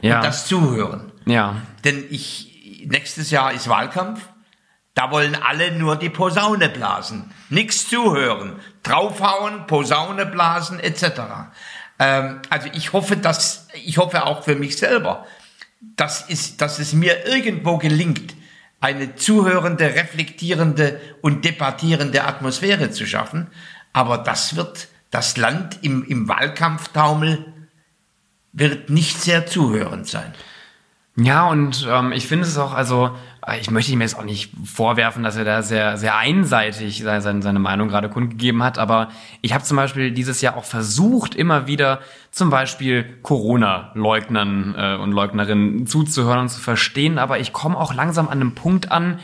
[0.00, 0.16] Ja.
[0.16, 1.12] Und das Zuhören.
[1.26, 1.56] Ja.
[1.84, 4.20] Denn ich, nächstes Jahr ist Wahlkampf.
[4.94, 7.30] Da wollen alle nur die Posaune blasen.
[7.48, 8.56] Nichts zuhören.
[8.82, 11.20] Draufhauen, Posaune blasen, etc.
[11.98, 15.26] Ähm, also ich hoffe, dass, ich hoffe auch für mich selber,
[15.80, 18.34] dass, ist, dass es mir irgendwo gelingt,
[18.80, 23.48] eine zuhörende, reflektierende und debattierende Atmosphäre zu schaffen.
[23.92, 27.44] Aber das wird das Land im, im Wahlkampftaumel
[28.52, 30.32] wird nicht sehr zuhörend sein.
[31.16, 33.16] Ja, und ähm, ich finde es auch, also
[33.58, 37.58] ich möchte ihm jetzt auch nicht vorwerfen, dass er da sehr, sehr einseitig seine, seine
[37.58, 39.08] Meinung gerade kundgegeben hat, aber
[39.40, 42.00] ich habe zum Beispiel dieses Jahr auch versucht, immer wieder
[42.30, 48.28] zum Beispiel Corona-Leugnern äh, und Leugnerinnen zuzuhören und zu verstehen, aber ich komme auch langsam
[48.28, 49.18] an einem Punkt an,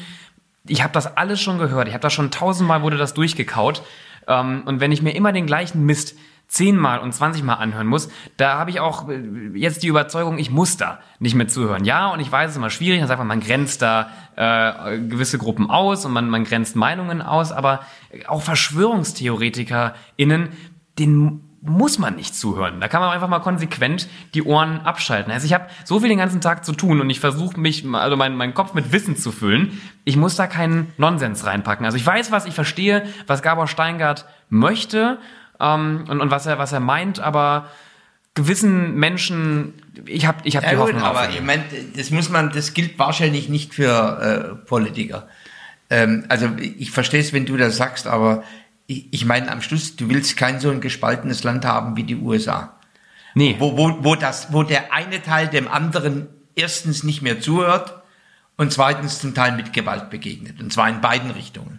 [0.66, 3.82] ich habe das alles schon gehört, ich habe das schon tausendmal wurde das durchgekaut.
[4.26, 6.16] Ähm, und wenn ich mir immer den gleichen Mist
[6.48, 9.20] zehnmal und zwanzigmal anhören muss, da habe ich auch äh,
[9.54, 11.84] jetzt die Überzeugung, ich muss da nicht mehr zuhören.
[11.84, 14.98] Ja, und ich weiß, es ist immer schwierig, dann sagt man, man grenzt da äh,
[14.98, 17.80] gewisse Gruppen aus und man, man grenzt Meinungen aus, aber
[18.28, 20.50] auch VerschwörungstheoretikerInnen,
[20.98, 22.80] den muss man nicht zuhören.
[22.80, 25.32] Da kann man einfach mal konsequent die Ohren abschalten.
[25.32, 28.16] Also ich habe so viel den ganzen Tag zu tun und ich versuche mich, also
[28.16, 29.80] meinen mein Kopf mit Wissen zu füllen.
[30.04, 31.84] Ich muss da keinen Nonsens reinpacken.
[31.84, 35.18] Also ich weiß was, ich verstehe, was Gabor Steingart möchte
[35.60, 37.68] ähm, und, und was er, was er meint, aber
[38.34, 41.00] gewissen Menschen, ich habe ich hab ja, die Hoffnung.
[41.00, 41.64] Gut, aber ich meine,
[41.96, 45.26] das muss man, das gilt wahrscheinlich nicht für äh, Politiker.
[45.90, 48.44] Ähm, also ich verstehe es, wenn du das sagst, aber
[48.86, 52.16] ich, ich meine am Schluss, du willst kein so ein gespaltenes Land haben wie die
[52.16, 52.74] USA.
[53.34, 53.56] Nee.
[53.58, 58.02] Wo, wo, wo, das, wo der eine Teil dem anderen erstens nicht mehr zuhört
[58.56, 60.60] und zweitens zum Teil mit Gewalt begegnet.
[60.60, 61.75] Und zwar in beiden Richtungen.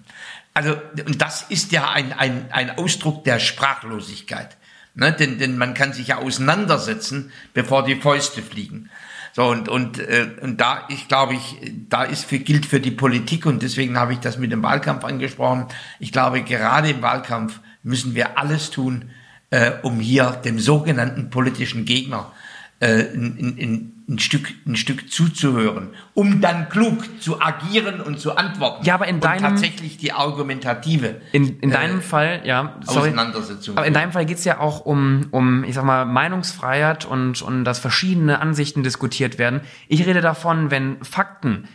[0.58, 4.58] Also, und das ist ja ein, ein, ein Ausdruck der Sprachlosigkeit.
[4.96, 5.14] Ne?
[5.14, 8.90] Denn, denn man kann sich ja auseinandersetzen, bevor die Fäuste fliegen.
[9.34, 11.58] So, und, und, äh, und da, ich glaube, ich,
[11.90, 15.04] da ist für, gilt für die Politik, und deswegen habe ich das mit dem Wahlkampf
[15.04, 15.68] angesprochen.
[16.00, 19.12] Ich glaube, gerade im Wahlkampf müssen wir alles tun,
[19.52, 22.32] äh, um hier dem sogenannten politischen Gegner
[22.80, 28.38] äh, in, in, ein Stück, ein Stück zuzuhören, um dann klug zu agieren und zu
[28.38, 28.86] antworten.
[28.86, 33.78] Ja, aber in deinem tatsächlich die argumentative in, in deinem äh, Fall, ja, sorry, Auseinandersetzung.
[33.78, 37.66] Aber in deinem Fall geht's ja auch um, um, ich sag mal, Meinungsfreiheit und und
[37.66, 39.60] dass verschiedene Ansichten diskutiert werden.
[39.90, 41.68] Ich rede davon, wenn Fakten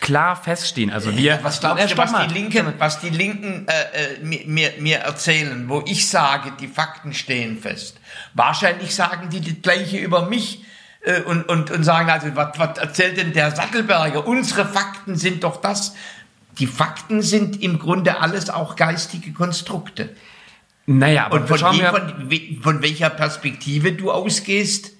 [0.00, 0.90] klar feststehen.
[0.90, 1.40] Also wir.
[1.42, 5.84] Was glaubst du, was die Linken, was die Linken äh, äh, mir, mir erzählen, wo
[5.86, 8.00] ich sage, die Fakten stehen fest?
[8.32, 10.64] Wahrscheinlich sagen die das Gleiche über mich
[11.02, 14.26] äh, und, und, und sagen also, was, was erzählt denn der Sattelberger?
[14.26, 15.94] Unsere Fakten sind doch das.
[16.58, 20.14] Die Fakten sind im Grunde alles auch geistige Konstrukte.
[20.86, 24.92] Naja, aber Und von, je, von, von welcher Perspektive du ausgehst,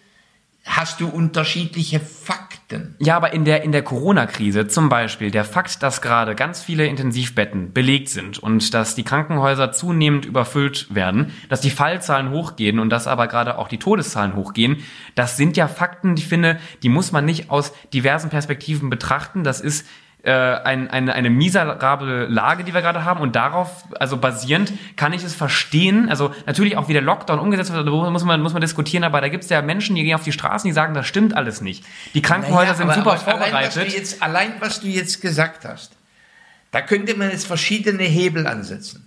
[0.64, 2.49] hast du unterschiedliche Fakten.
[2.98, 6.86] Ja, aber in der, in der Corona-Krise zum Beispiel der Fakt, dass gerade ganz viele
[6.86, 12.90] Intensivbetten belegt sind und dass die Krankenhäuser zunehmend überfüllt werden, dass die Fallzahlen hochgehen und
[12.90, 14.78] dass aber gerade auch die Todeszahlen hochgehen,
[15.14, 19.44] das sind ja Fakten, die finde, die muss man nicht aus diversen Perspektiven betrachten.
[19.44, 19.86] Das ist
[20.22, 25.12] äh, ein, eine, eine miserable Lage, die wir gerade haben und darauf, also basierend, kann
[25.12, 26.08] ich es verstehen.
[26.10, 29.20] Also natürlich auch wie der Lockdown umgesetzt wird, darüber muss man, muss man diskutieren, aber
[29.20, 31.60] da gibt es ja Menschen, die gehen auf die Straßen, die sagen, das stimmt alles
[31.60, 31.84] nicht.
[32.14, 33.94] Die Krankenhäuser Naja, sind aber- super aber Allein was, vorbereitet.
[33.98, 35.92] jetzt, allein was du jetzt gesagt hast,
[36.70, 39.06] da könnte man jetzt verschiedene Hebel ansetzen.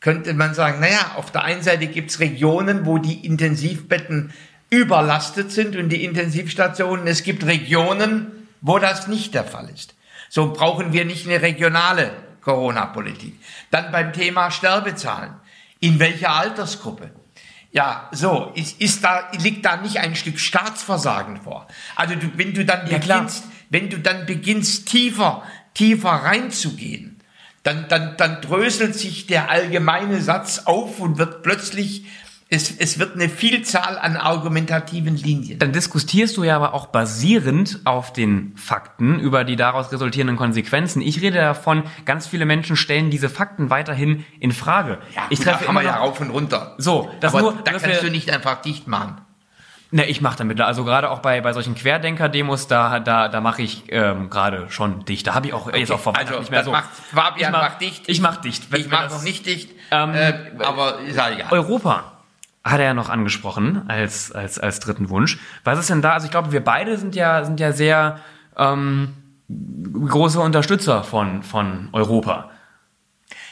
[0.00, 4.32] Könnte man sagen, naja, auf der einen Seite gibt es Regionen, wo die Intensivbetten
[4.70, 7.06] überlastet sind und die Intensivstationen.
[7.06, 8.28] Es gibt Regionen,
[8.60, 9.94] wo das nicht der Fall ist.
[10.30, 13.34] So brauchen wir nicht eine regionale Corona-Politik.
[13.72, 15.34] Dann beim Thema Sterbezahlen.
[15.80, 17.10] In welcher Altersgruppe?
[17.72, 21.66] Ja, so, ist, ist da, liegt da nicht ein Stück Staatsversagen vor?
[21.96, 23.18] Also du, wenn du dann Ja, klar.
[23.18, 25.42] beginnst, wenn du dann beginnst, tiefer,
[25.74, 27.20] tiefer reinzugehen,
[27.64, 32.04] dann, dann, dann dröselt sich der allgemeine Satz auf und wird plötzlich,
[32.52, 35.60] es, es wird eine Vielzahl an argumentativen Linien.
[35.60, 41.00] Dann diskutierst du ja aber auch basierend auf den Fakten über die daraus resultierenden Konsequenzen.
[41.00, 44.98] Ich rede davon, ganz viele Menschen stellen diese Fakten weiterhin in Frage.
[45.30, 46.74] ich gut, treffe da immer ja rauf und runter.
[46.78, 49.20] So, das Aber nur, da kannst du nicht einfach dicht machen.
[49.92, 53.62] Ne, ich mache damit, also gerade auch bei, bei solchen Querdenker-Demos, da, da, da mache
[53.62, 55.26] ich ähm, gerade schon dicht.
[55.26, 56.72] Da habe ich auch jetzt auch vor Also, nicht mehr das so.
[56.72, 58.08] macht Fabian ich mach, macht dicht.
[58.08, 58.70] Ich mach dicht.
[58.72, 61.48] Wenn- Ich mache noch nicht dicht, Ähm, äh, aber ist ja egal.
[61.50, 62.12] Europa
[62.64, 65.38] hat er ja noch angesprochen als, als, als dritten Wunsch.
[65.64, 66.12] Was ist denn da?
[66.12, 68.20] Also ich glaube, wir beide sind ja, sind ja sehr
[68.56, 69.14] ähm,
[70.08, 72.50] große Unterstützer von, von Europa.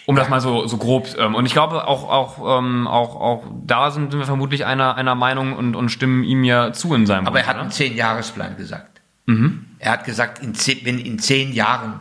[0.07, 1.07] Um das mal so, so grob.
[1.18, 5.14] Ähm, und ich glaube, auch, auch, ähm, auch, auch da sind wir vermutlich einer, einer
[5.14, 7.62] Meinung und, und stimmen ihm ja zu in seinem Aber er Wunsch, hat oder?
[7.62, 9.03] einen Zehn-Jahres-Plan gesagt.
[9.27, 9.66] Mhm.
[9.79, 12.01] Er hat gesagt, in zehn, wenn in zehn Jahren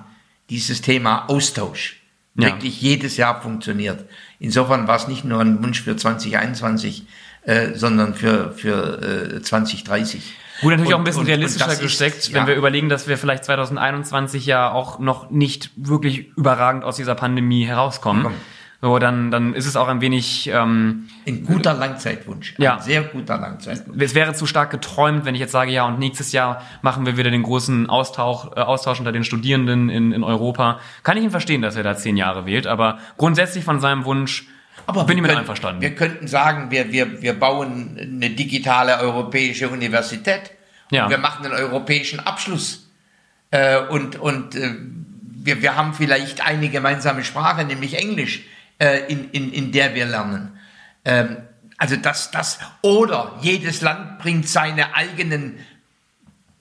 [0.50, 2.02] dieses Thema Austausch
[2.36, 2.46] Ja.
[2.48, 4.06] wirklich jedes Jahr funktioniert.
[4.40, 7.06] Insofern war es nicht nur ein Wunsch für 2021,
[7.44, 10.34] äh, sondern für, für äh, 2030.
[10.62, 12.36] Gut, natürlich Und- auch ein bisschen und- und realistischer ist- gesteckt, ja.
[12.36, 17.16] wenn wir überlegen, dass wir vielleicht 2021 ja auch noch nicht wirklich überragend aus dieser
[17.16, 18.24] Pandemie herauskommen.
[18.24, 18.34] Komm.
[18.80, 22.54] So, dann, dann ist es auch ein wenig, ähm, Ein guter Langzeitwunsch.
[22.60, 22.76] Ja.
[22.76, 24.00] Ein sehr guter Langzeitwunsch.
[24.00, 27.18] es wäre zu stark geträumt, wenn ich jetzt sage, ja, und nächstes Jahr machen wir
[27.18, 30.80] wieder den großen Austausch, äh, Austausch unter den Studierenden in, in Europa.
[31.02, 34.46] Kann ich ihn verstehen, dass er da zehn Jahre wählt, aber grundsätzlich von seinem Wunsch
[34.86, 35.82] bin ich mit können- einverstanden.
[35.82, 40.52] Wir könnten sagen, wir, wir, wir bauen eine digitale europäische Universität.
[40.92, 41.06] Ja.
[41.06, 42.90] Und wir machen einen europäischen Abschluss.
[43.52, 44.76] Äh, und und äh,
[45.48, 48.44] wir, wir haben vielleicht eine gemeinsame Sprache, nämlich Englisch,
[48.80, 50.58] äh, in, in, in der wir lernen.
[51.06, 51.38] Ähm,
[51.78, 55.60] also das, das, oder jedes Land bringt seine eigenen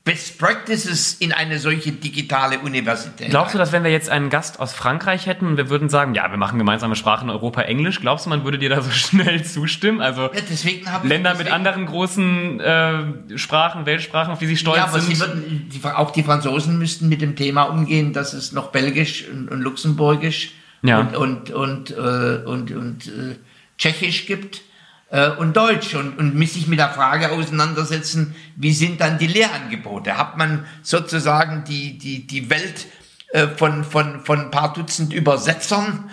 [0.06, 3.30] Best Practices in eine solche digitale Universität.
[3.30, 6.14] Glaubst du, dass wenn wir jetzt einen Gast aus Frankreich hätten und wir würden sagen,
[6.14, 8.90] ja, wir machen gemeinsame Sprachen in Europa Englisch, glaubst du, man würde dir da so
[8.92, 10.00] schnell zustimmen?
[10.00, 13.04] Also Ja, Länder mit anderen großen äh,
[13.36, 15.18] Sprachen, Weltsprachen, auf die sie stolz Ja, aber sind.
[15.18, 19.48] würden, die, auch die Franzosen müssten mit dem Thema umgehen, dass es noch Belgisch und,
[19.48, 20.52] und Luxemburgisch
[20.82, 21.00] Ja.
[21.00, 23.36] und, und, und, äh, und, und äh,
[23.78, 24.62] Tschechisch gibt
[25.10, 29.26] äh, und Deutsch und, und muss sich mit der Frage auseinandersetzen, wie sind dann die
[29.26, 30.16] Lehrangebote?
[30.16, 32.86] Hat man sozusagen die, die, die Welt
[33.32, 36.10] äh, von, von, von ein paar Dutzend Übersetzern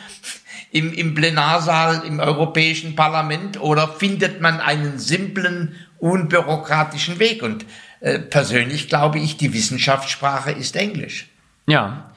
[0.71, 7.43] im, im Plenarsaal im Europäischen Parlament oder findet man einen simplen, unbürokratischen Weg?
[7.43, 7.65] Und
[7.99, 11.27] äh, persönlich glaube ich, die Wissenschaftssprache ist Englisch.
[11.67, 12.11] Ja.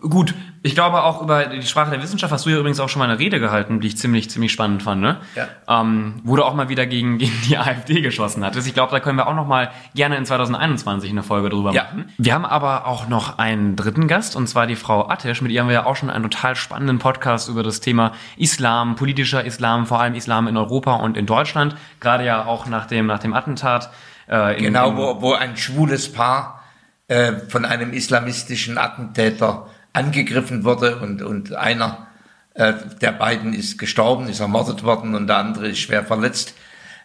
[0.00, 3.00] Gut, ich glaube auch über die Sprache der Wissenschaft hast du ja übrigens auch schon
[3.00, 5.18] mal eine Rede gehalten, die ich ziemlich, ziemlich spannend fand, ne?
[5.34, 5.48] Ja.
[5.82, 8.66] Ähm, wo du auch mal wieder gegen, gegen die AfD geschossen hattest.
[8.66, 11.82] Ich glaube, da können wir auch noch mal gerne in 2021 eine Folge drüber Ja.
[11.84, 12.10] machen.
[12.16, 15.42] Wir haben aber auch noch einen dritten Gast, und zwar die Frau Attesch.
[15.42, 18.96] Mit ihr haben wir ja auch schon einen total spannenden Podcast über das Thema Islam,
[18.96, 21.76] politischer Islam, vor allem Islam in Europa und in Deutschland.
[22.00, 23.90] Gerade ja auch nach dem, nach dem Attentat.
[24.28, 26.62] Äh, in, Genau, wo, wo ein schwules Paar
[27.08, 32.06] äh, von einem islamistischen Attentäter angegriffen wurde und, und einer
[32.54, 36.54] äh, der beiden ist gestorben, ist ermordet worden und der andere ist schwer verletzt.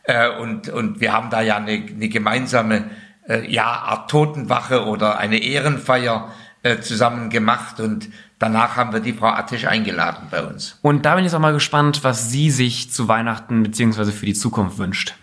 [0.04, 2.90] Äh, und, und wir haben da ja eine, eine gemeinsame
[3.28, 6.32] äh, ja, Art Totenwache oder eine Ehrenfeier
[6.64, 8.10] äh, zusammen gemacht und
[8.40, 10.80] danach haben wir die Frau Attisch eingeladen bei uns.
[10.82, 14.26] Und da bin ich jetzt auch mal gespannt, was sie sich zu Weihnachten beziehungsweise für
[14.26, 15.16] die Zukunft wünscht.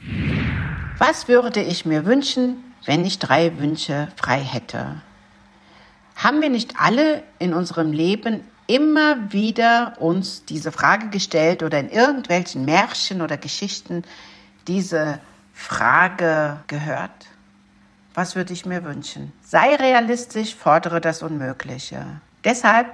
[0.98, 2.56] Was würde ich mir wünschen,
[2.88, 5.02] wenn ich drei Wünsche frei hätte?
[6.16, 11.90] Haben wir nicht alle in unserem Leben immer wieder uns diese Frage gestellt oder in
[11.90, 14.04] irgendwelchen Märchen oder Geschichten
[14.68, 15.20] diese
[15.52, 17.26] Frage gehört.
[18.14, 19.34] Was würde ich mir wünschen?
[19.42, 22.06] Sei realistisch, fordere das Unmögliche.
[22.42, 22.86] Deshalb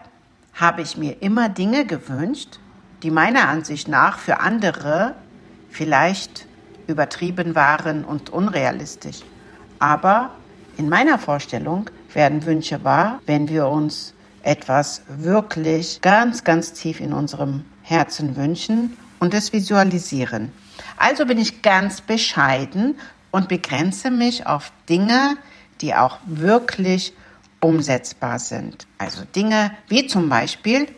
[0.54, 2.58] habe ich mir immer Dinge gewünscht,
[3.04, 5.14] die meiner Ansicht nach für andere
[5.70, 6.46] vielleicht
[6.88, 9.20] übertrieben waren und unrealistisch.
[9.84, 10.30] Aber
[10.78, 17.12] in meiner Vorstellung werden Wünsche wahr, wenn wir uns etwas wirklich ganz, ganz tief in
[17.12, 20.52] unserem Herzen wünschen und es visualisieren.
[20.96, 22.94] Also bin ich ganz bescheiden
[23.30, 25.36] und begrenze mich auf Dinge,
[25.82, 27.12] die auch wirklich
[27.60, 28.86] umsetzbar sind.
[28.96, 30.88] Also Dinge wie zum Beispiel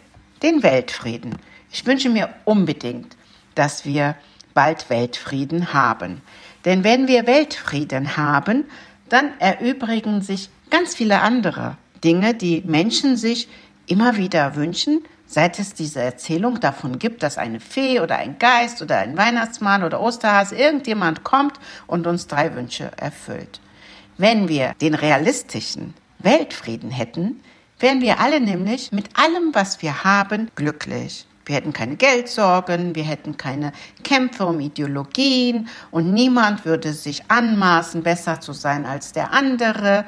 [0.45, 1.35] den Weltfrieden.
[1.73, 3.17] Ich wünsche mir unbedingt,
[3.57, 4.15] dass wir
[4.55, 6.23] bald Weltfrieden haben.
[6.67, 8.65] Denn wenn wir Weltfrieden haben,
[9.09, 13.49] dann erübrigen sich ganz viele andere Dinge, die Menschen sich
[13.87, 18.83] immer wieder wünschen, seit es diese Erzählung davon gibt, dass eine Fee oder ein Geist
[18.83, 21.55] oder ein Weihnachtsmann oder Osterhase irgendjemand kommt
[21.87, 23.61] und uns drei Wünsche erfüllt.
[24.19, 27.41] Wenn wir den realistischen Weltfrieden hätten,
[27.79, 31.27] wären wir alle nämlich mit allem, was wir haben, glücklich.
[31.47, 38.03] Wir hätten keine Geldsorgen, wir hätten keine Kämpfe um Ideologien und niemand würde sich anmaßen,
[38.03, 40.05] besser zu sein als der andere.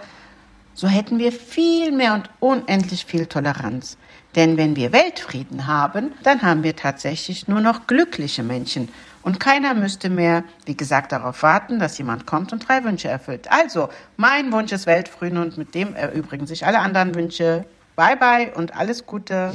[0.74, 3.96] So hätten wir viel mehr und unendlich viel Toleranz.
[4.34, 8.88] Denn wenn wir Weltfrieden haben, dann haben wir tatsächlich nur noch glückliche Menschen.
[9.22, 13.50] Und keiner müsste mehr, wie gesagt, darauf warten, dass jemand kommt und drei Wünsche erfüllt.
[13.50, 17.64] Also, mein Wunsch ist Weltfrieden und mit dem erübrigen sich alle anderen Wünsche.
[17.94, 19.52] Bye bye und alles Gute.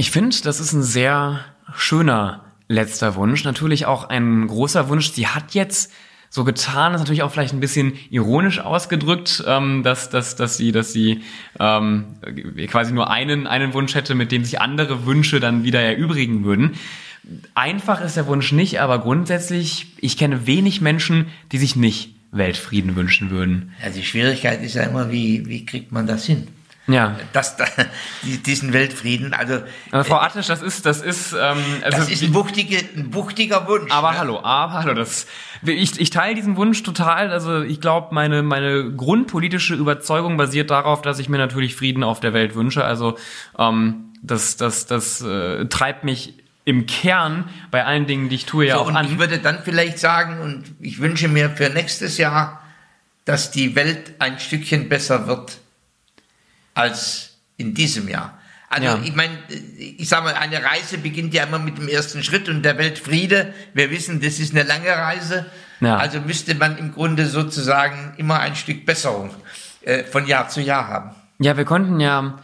[0.00, 1.40] Ich finde, das ist ein sehr
[1.76, 3.44] schöner letzter Wunsch.
[3.44, 5.12] Natürlich auch ein großer Wunsch.
[5.12, 5.92] Sie hat jetzt
[6.30, 10.72] so getan, ist natürlich auch vielleicht ein bisschen ironisch ausgedrückt, ähm, dass, dass, dass sie,
[10.72, 11.20] dass sie
[11.58, 12.16] ähm,
[12.68, 16.76] quasi nur einen, einen Wunsch hätte, mit dem sich andere Wünsche dann wieder erübrigen würden.
[17.54, 22.96] Einfach ist der Wunsch nicht, aber grundsätzlich, ich kenne wenig Menschen, die sich nicht Weltfrieden
[22.96, 23.74] wünschen würden.
[23.84, 26.48] Ja, die Schwierigkeit ist ja immer, wie, wie kriegt man das hin?
[26.86, 27.16] Ja.
[27.32, 27.56] Das,
[28.46, 29.62] diesen Weltfrieden, also.
[29.90, 33.68] Aber Frau Attisch, das ist, das ist, ähm, also das ist ein, wuchtige, ein wuchtiger
[33.68, 33.92] Wunsch.
[33.92, 34.18] Aber ne?
[34.18, 35.26] hallo, aber hallo, das,
[35.62, 37.30] ich, ich teile diesen Wunsch total.
[37.30, 42.20] Also ich glaube, meine, meine grundpolitische Überzeugung basiert darauf, dass ich mir natürlich Frieden auf
[42.20, 42.84] der Welt wünsche.
[42.84, 43.16] Also
[43.58, 48.66] ähm, das, das, das äh, treibt mich im Kern bei allen Dingen, die ich tue,
[48.66, 49.06] ja so, auch und an.
[49.06, 52.62] Ich würde dann vielleicht sagen, und ich wünsche mir für nächstes Jahr,
[53.24, 55.59] dass die Welt ein Stückchen besser wird
[56.74, 58.38] als in diesem Jahr.
[58.68, 59.00] Also Ja.
[59.02, 59.36] ich meine,
[59.78, 63.52] ich sage mal, eine Reise beginnt ja immer mit dem ersten Schritt und der Weltfriede.
[63.74, 65.46] Wir wissen, das ist eine lange Reise.
[65.80, 65.96] Ja.
[65.96, 69.30] Also müsste man im Grunde sozusagen immer ein Stück Besserung
[69.82, 71.10] äh, von Jahr zu Jahr haben.
[71.38, 72.38] Ja, wir konnten ja.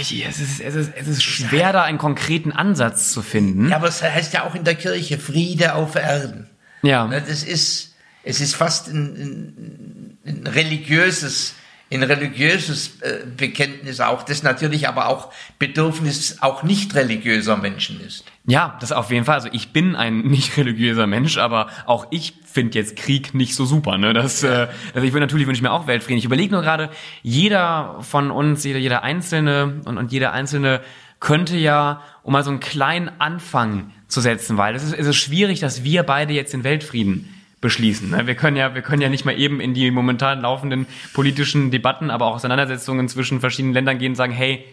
[0.00, 3.70] Es ist, es, ist, es ist schwer, da einen konkreten Ansatz zu finden.
[3.70, 6.48] Ja, aber es heißt ja auch in der Kirche Friede auf Erden.
[6.82, 7.06] Ja.
[7.06, 11.54] Ne, Das ist, es ist fast ein, ein, ein religiöses,
[11.90, 18.24] ein religiöses äh, Bekenntnis auch, das natürlich aber auch Bedürfnis auch nicht religiöser Menschen ist.
[18.46, 19.36] Ja, das auf jeden Fall.
[19.36, 23.64] Also ich bin ein nicht religiöser Mensch, aber auch ich finde jetzt Krieg nicht so
[23.64, 23.96] super.
[23.96, 24.12] Ne?
[24.12, 26.18] Das, äh, also ich will natürlich wünsche ich mir auch Weltfrieden.
[26.18, 26.90] Ich überlege nur gerade,
[27.22, 30.82] jeder von uns, jeder, jeder Einzelne und, und jeder Einzelne
[31.20, 35.16] könnte ja, um mal so einen kleinen Anfang zu setzen, weil es ist, es ist
[35.16, 38.10] schwierig, dass wir beide jetzt den Weltfrieden beschließen.
[38.10, 38.26] ne?
[38.26, 42.10] Wir können ja, wir können ja nicht mal eben in die momentan laufenden politischen Debatten,
[42.10, 44.64] aber auch Auseinandersetzungen zwischen verschiedenen Ländern gehen und sagen, hey,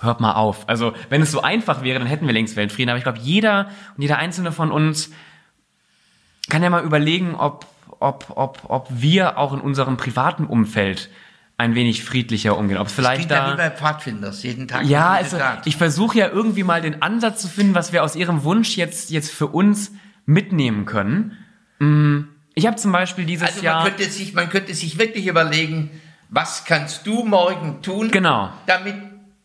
[0.00, 0.68] hört mal auf.
[0.68, 2.90] Also, wenn es so einfach wäre, dann hätten wir längst Weltfrieden.
[2.90, 5.10] Aber ich glaube, jeder und jeder einzelne von uns
[6.48, 7.66] kann ja mal überlegen, ob,
[7.98, 11.10] ob, ob, ob wir auch in unserem privaten Umfeld
[11.58, 12.78] ein wenig friedlicher umgehen.
[12.78, 13.56] Ob es vielleicht ja wie da.
[13.56, 14.86] bei Pfadfinders, jeden Tag.
[14.86, 15.66] Ja, also, Tat.
[15.66, 19.10] ich versuche ja irgendwie mal den Ansatz zu finden, was wir aus ihrem Wunsch jetzt,
[19.10, 19.92] jetzt für uns
[20.24, 21.36] mitnehmen können.
[21.80, 23.84] Mm, Ich habe zum Beispiel dieses also man Jahr.
[23.84, 25.90] könnte, sich, man könnte sich wirklich überlegen,
[26.28, 28.52] was kannst du morgen tun, Genau.
[28.66, 28.94] damit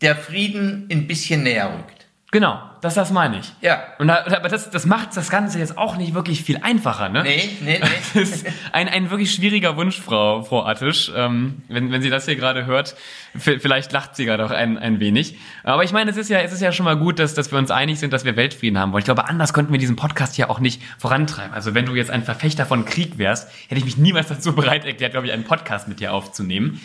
[0.01, 1.94] der Frieden ein bisschen näher rückt.
[2.35, 3.53] Genau, das, das meine ich.
[3.61, 3.81] Ja.
[3.97, 7.23] Und da, aber das, das macht das Ganze jetzt auch nicht wirklich viel einfacher, ne?
[7.23, 7.87] Nee, nee, nee.
[8.13, 11.09] Das ist ein, ein wirklich schwieriger Wunsch, Frau, Frau Attisch.
[11.15, 12.97] Ähm, wenn, wenn sie das hier gerade hört,
[13.37, 15.37] vielleicht lacht sie gerade auch ein, ein wenig.
[15.63, 17.57] Aber ich meine, es ist ja, es ist ja schon mal gut, dass, dass wir
[17.57, 18.99] uns einig sind, dass wir Weltfrieden haben wollen.
[18.99, 21.53] Ich glaube, anders könnten wir diesen Podcast ja auch nicht vorantreiben.
[21.53, 24.83] Also wenn du jetzt ein Verfechter von Krieg wärst, hätte ich mich niemals dazu bereit
[24.83, 26.81] erklärt, glaube ich, einen Podcast mit dir aufzunehmen.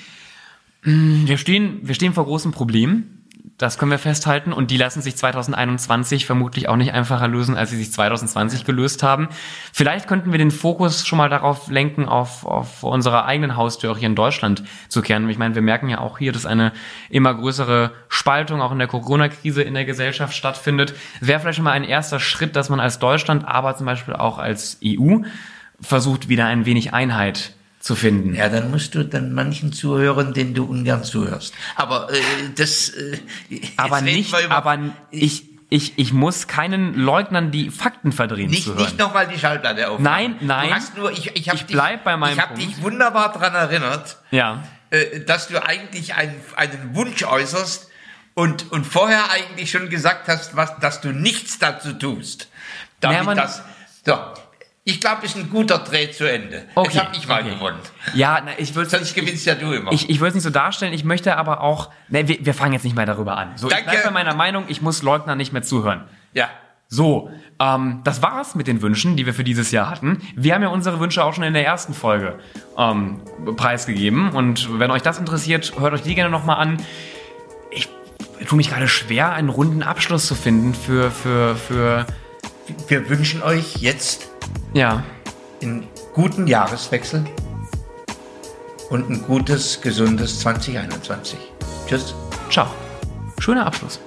[0.84, 3.19] Mm, Wir stehen, wir stehen vor großen Problemen.
[3.58, 4.52] Das können wir festhalten.
[4.52, 9.02] Und die lassen sich 2021 vermutlich auch nicht einfacher lösen, als sie sich 2020 gelöst
[9.02, 9.28] haben.
[9.72, 14.06] Vielleicht könnten wir den Fokus schon mal darauf lenken, auf, auf unsere eigenen Haustür hier
[14.06, 15.28] in Deutschland zu kehren.
[15.28, 16.72] Ich meine, wir merken ja auch hier, dass eine
[17.08, 20.94] immer größere Spaltung auch in der Corona-Krise in der Gesellschaft stattfindet.
[21.20, 24.38] Wäre vielleicht schon mal ein erster Schritt, dass man als Deutschland, aber zum Beispiel auch
[24.38, 25.18] als EU
[25.80, 28.34] versucht, wieder ein wenig Einheit zu finden.
[28.34, 31.54] Ja, dann musst du dann manchen zuhören, denen du ungern zuhörst.
[31.76, 32.20] Aber äh,
[32.54, 32.90] das.
[32.90, 33.18] Äh,
[33.76, 34.78] aber nicht, aber
[35.10, 38.84] ich, ich, ich muss keinen Leugnern, die Fakten verdrehen nicht, zuhören.
[38.84, 40.02] Nicht nochmal die Schallplatte aufmachen.
[40.04, 40.68] Nein, nein.
[40.68, 43.54] Du hast nur, ich, ich, hab ich bleib bei meinem Ich habe dich wunderbar dran
[43.54, 44.62] erinnert, ja.
[44.90, 47.88] äh, dass du eigentlich einen, einen Wunsch äußerst
[48.34, 52.48] und, und vorher eigentlich schon gesagt hast, was, dass du nichts dazu tust.
[53.00, 53.62] Damit Ja, man- das,
[54.04, 54.18] so,
[54.84, 56.64] ich glaube, es ist ein guter Dreh zu Ende.
[56.74, 57.50] Okay, Jetzt habe ich mal okay.
[57.54, 57.78] gewonnen.
[58.14, 59.92] Ja, na, ich würde Sonst gewinnst ja du immer.
[59.92, 62.72] Ich, ich würde es nicht so darstellen, ich möchte aber auch, ne, wir, wir fangen
[62.72, 63.52] jetzt nicht mehr darüber an.
[63.56, 63.90] So, ich Danke.
[63.90, 66.04] bleib bei meiner Meinung, ich muss Leugner nicht mehr zuhören.
[66.32, 66.48] ja.
[66.92, 70.20] So, ähm, das war's mit den Wünschen, die wir für dieses Jahr hatten.
[70.34, 72.40] Wir haben ja unsere Wünsche auch schon in der ersten Folge
[72.76, 73.22] ähm,
[73.56, 74.30] preisgegeben.
[74.30, 76.78] Und wenn euch das interessiert, hört euch die gerne nochmal an.
[77.70, 77.88] Ich
[78.48, 82.06] tue mich gerade schwer, einen runden Abschluss zu finden für, für, für,
[82.88, 84.29] Wir wünschen euch jetzt
[84.72, 85.02] ja,
[85.62, 87.24] einen guten Jahreswechsel
[88.90, 91.38] und ein gutes, gesundes 2021.
[91.86, 92.14] Tschüss.
[92.50, 92.66] ciao.
[93.38, 94.00] Schöner Abschluss.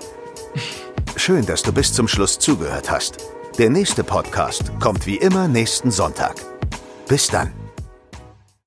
[1.16, 3.18] Schön, dass du bis zum Schluss zugehört hast.
[3.58, 6.36] Der nächste Podcast kommt wie immer nächsten Sonntag.
[7.08, 7.63] Bis dann.